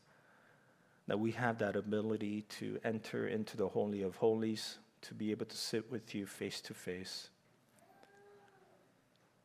that 1.06 1.18
we 1.18 1.32
have 1.32 1.58
that 1.58 1.76
ability 1.76 2.42
to 2.42 2.78
enter 2.84 3.28
into 3.28 3.56
the 3.56 3.68
Holy 3.68 4.02
of 4.02 4.16
Holies, 4.16 4.78
to 5.02 5.14
be 5.14 5.30
able 5.30 5.46
to 5.46 5.56
sit 5.56 5.90
with 5.90 6.14
you 6.14 6.26
face 6.26 6.60
to 6.62 6.74
face. 6.74 7.30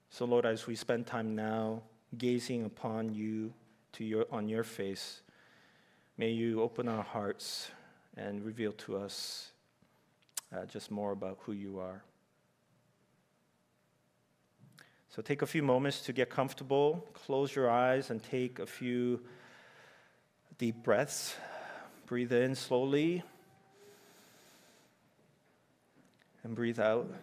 So, 0.09 0.25
Lord, 0.25 0.45
as 0.45 0.67
we 0.67 0.75
spend 0.75 1.07
time 1.07 1.35
now 1.35 1.83
gazing 2.17 2.65
upon 2.65 3.13
you 3.13 3.53
to 3.93 4.03
your, 4.03 4.25
on 4.31 4.49
your 4.49 4.65
face, 4.65 5.21
may 6.17 6.31
you 6.31 6.61
open 6.61 6.89
our 6.89 7.03
hearts 7.03 7.71
and 8.17 8.43
reveal 8.43 8.73
to 8.73 8.97
us 8.97 9.51
uh, 10.53 10.65
just 10.65 10.91
more 10.91 11.13
about 11.13 11.37
who 11.43 11.53
you 11.53 11.79
are. 11.79 12.03
So 15.13 15.21
take 15.21 15.41
a 15.41 15.45
few 15.45 15.61
moments 15.61 15.99
to 16.03 16.13
get 16.13 16.29
comfortable, 16.29 17.05
close 17.13 17.53
your 17.53 17.69
eyes, 17.69 18.11
and 18.11 18.23
take 18.23 18.59
a 18.59 18.65
few 18.65 19.19
deep 20.57 20.83
breaths. 20.83 21.35
Breathe 22.05 22.31
in 22.31 22.55
slowly 22.55 23.21
and 26.45 26.55
breathe 26.55 26.79
out. 26.79 27.13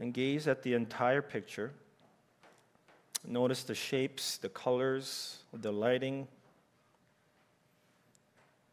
And 0.00 0.12
gaze 0.12 0.48
at 0.48 0.64
the 0.64 0.74
entire 0.74 1.22
picture. 1.22 1.72
Notice 3.26 3.62
the 3.62 3.74
shapes, 3.74 4.36
the 4.36 4.50
colors, 4.50 5.38
the 5.52 5.72
lighting. 5.72 6.28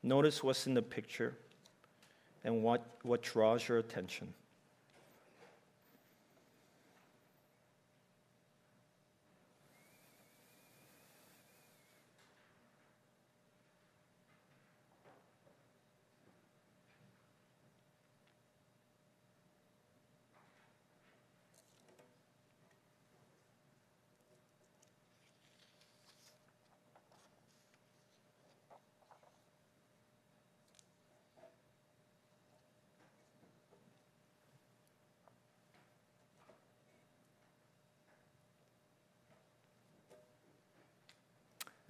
Notice 0.04 0.44
what's 0.44 0.68
in 0.68 0.74
the 0.74 0.82
picture 0.82 1.36
and 2.44 2.64
what, 2.64 2.86
what 3.04 3.22
draws 3.22 3.68
your 3.68 3.78
attention. 3.78 4.34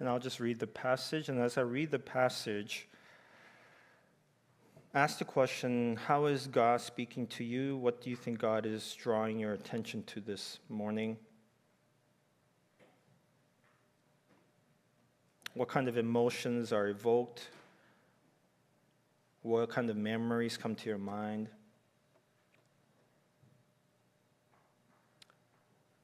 And 0.02 0.08
I'll 0.08 0.18
just 0.18 0.40
read 0.40 0.58
the 0.58 0.66
passage. 0.66 1.28
And 1.28 1.38
as 1.38 1.56
I 1.56 1.60
read 1.60 1.92
the 1.92 1.98
passage, 2.00 2.88
ask 4.94 5.18
the 5.18 5.24
question 5.24 5.94
How 5.94 6.26
is 6.26 6.48
God 6.48 6.80
speaking 6.80 7.28
to 7.28 7.44
you? 7.44 7.76
What 7.76 8.00
do 8.00 8.10
you 8.10 8.16
think 8.16 8.40
God 8.40 8.66
is 8.66 8.94
drawing 8.94 9.38
your 9.38 9.52
attention 9.52 10.02
to 10.08 10.20
this 10.20 10.58
morning? 10.68 11.18
What 15.54 15.68
kind 15.68 15.86
of 15.86 15.96
emotions 15.96 16.72
are 16.72 16.88
evoked? 16.88 17.50
What 19.42 19.70
kind 19.70 19.88
of 19.88 19.96
memories 19.96 20.56
come 20.56 20.74
to 20.74 20.88
your 20.88 20.98
mind? 20.98 21.48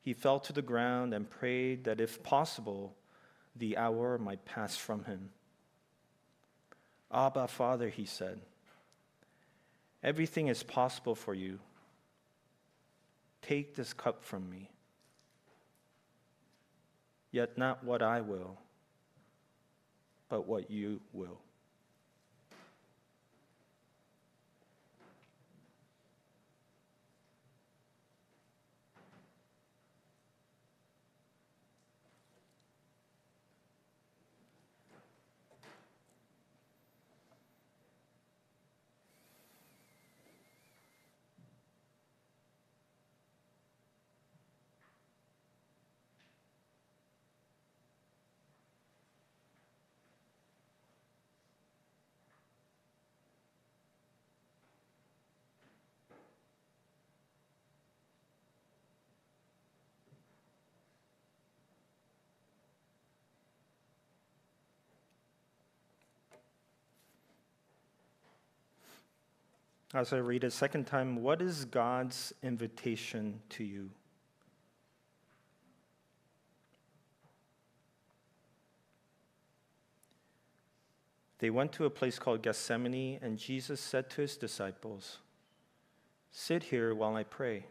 he 0.00 0.12
fell 0.12 0.40
to 0.40 0.52
the 0.52 0.62
ground 0.62 1.12
and 1.12 1.28
prayed 1.28 1.84
that 1.84 2.00
if 2.00 2.22
possible, 2.22 2.94
the 3.56 3.76
hour 3.76 4.18
might 4.18 4.44
pass 4.44 4.76
from 4.76 5.04
him. 5.04 5.30
Abba, 7.12 7.48
Father, 7.48 7.88
he 7.88 8.04
said, 8.04 8.40
everything 10.02 10.48
is 10.48 10.62
possible 10.62 11.14
for 11.14 11.34
you. 11.34 11.58
Take 13.42 13.74
this 13.74 13.92
cup 13.92 14.22
from 14.22 14.48
me. 14.50 14.70
Yet 17.30 17.58
not 17.58 17.84
what 17.84 18.02
I 18.02 18.20
will 18.20 18.58
but 20.28 20.46
what 20.46 20.70
you 20.70 21.00
will. 21.12 21.38
As 69.94 70.12
I 70.12 70.18
read 70.18 70.44
a 70.44 70.50
second 70.50 70.86
time, 70.86 71.22
what 71.22 71.40
is 71.40 71.64
God's 71.64 72.34
invitation 72.42 73.40
to 73.50 73.64
you? 73.64 73.90
They 81.38 81.50
went 81.50 81.72
to 81.74 81.86
a 81.86 81.90
place 81.90 82.18
called 82.18 82.42
Gethsemane, 82.42 83.18
and 83.22 83.38
Jesus 83.38 83.80
said 83.80 84.10
to 84.10 84.22
his 84.22 84.36
disciples, 84.36 85.18
Sit 86.30 86.64
here 86.64 86.94
while 86.94 87.16
I 87.16 87.22
pray. 87.24 87.64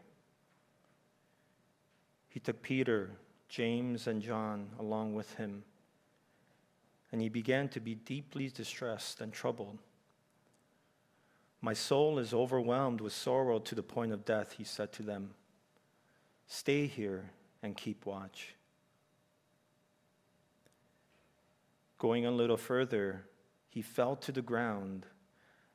He 2.28 2.40
took 2.40 2.62
Peter, 2.62 3.10
James, 3.48 4.06
and 4.06 4.22
John 4.22 4.70
along 4.78 5.14
with 5.14 5.34
him, 5.34 5.64
and 7.12 7.20
he 7.20 7.28
began 7.28 7.68
to 7.68 7.80
be 7.80 7.94
deeply 7.94 8.48
distressed 8.48 9.20
and 9.20 9.32
troubled. 9.32 9.78
My 11.60 11.72
soul 11.72 12.18
is 12.18 12.32
overwhelmed 12.32 13.00
with 13.00 13.12
sorrow 13.12 13.58
to 13.58 13.74
the 13.74 13.82
point 13.82 14.12
of 14.12 14.24
death, 14.24 14.52
he 14.52 14.64
said 14.64 14.92
to 14.94 15.02
them. 15.02 15.34
Stay 16.46 16.86
here 16.86 17.30
and 17.62 17.76
keep 17.76 18.06
watch. 18.06 18.54
Going 21.98 22.26
a 22.26 22.30
little 22.30 22.56
further, 22.56 23.24
he 23.68 23.82
fell 23.82 24.14
to 24.16 24.32
the 24.32 24.42
ground 24.42 25.04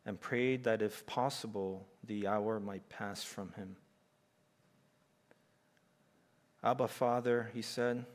and 0.05 0.19
prayed 0.19 0.63
that 0.63 0.81
if 0.81 1.05
possible, 1.05 1.85
the 2.03 2.27
hour 2.27 2.59
might 2.59 2.87
pass 2.89 3.23
from 3.23 3.51
him. 3.53 3.75
Abba, 6.63 6.87
Father, 6.87 7.51
he 7.53 7.61
said, 7.61 8.05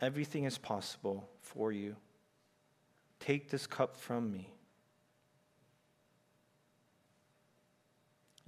everything 0.00 0.44
is 0.44 0.56
possible 0.56 1.28
for 1.40 1.72
you. 1.72 1.96
Take 3.18 3.50
this 3.50 3.66
cup 3.66 3.96
from 3.96 4.30
me. 4.30 4.52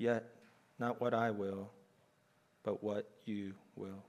Yet, 0.00 0.24
not 0.78 0.98
what 0.98 1.12
I 1.12 1.30
will, 1.30 1.70
but 2.62 2.82
what 2.82 3.06
you 3.26 3.52
will. 3.76 4.02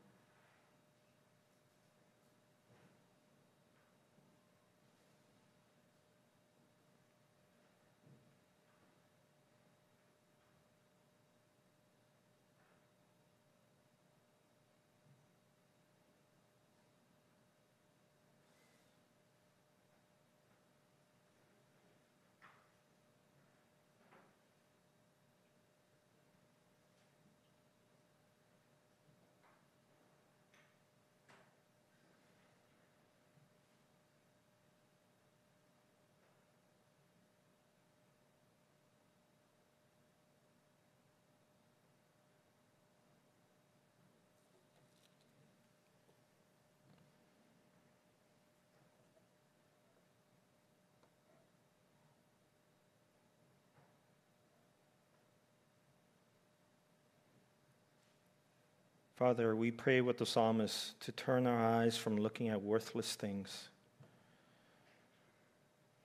Father, 59.21 59.55
we 59.55 59.69
pray 59.69 60.01
with 60.01 60.17
the 60.17 60.25
psalmist 60.25 60.99
to 61.01 61.11
turn 61.11 61.45
our 61.45 61.63
eyes 61.63 61.95
from 61.95 62.17
looking 62.17 62.49
at 62.49 62.63
worthless 62.63 63.13
things 63.13 63.69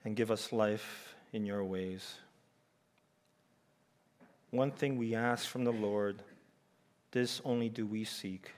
and 0.05 0.14
give 0.14 0.31
us 0.31 0.53
life 0.53 1.14
in 1.33 1.47
your 1.47 1.64
ways. 1.64 2.17
One 4.51 4.71
thing 4.71 4.99
we 4.99 5.14
ask 5.14 5.49
from 5.49 5.64
the 5.64 5.73
Lord, 5.73 6.21
this 7.12 7.41
only 7.43 7.71
do 7.71 7.87
we 7.87 8.05
seek, 8.05 8.51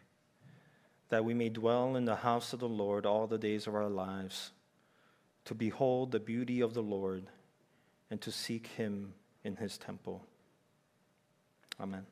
that 1.09 1.25
we 1.25 1.35
may 1.35 1.51
dwell 1.51 1.95
in 1.95 2.05
the 2.05 2.17
house 2.17 2.53
of 2.53 2.59
the 2.59 2.69
Lord 2.69 3.07
all 3.07 3.29
the 3.29 3.39
days 3.39 3.69
of 3.69 3.77
our 3.77 3.89
lives, 3.89 4.51
to 5.45 5.55
behold 5.55 6.11
the 6.11 6.19
beauty 6.19 6.63
of 6.63 6.75
the 6.75 6.83
Lord 6.83 7.27
and 8.11 8.21
to 8.23 8.33
seek 8.33 8.67
him 8.67 9.15
in 9.45 9.55
his 9.55 9.79
temple. 9.79 10.25
Amen. 11.81 12.07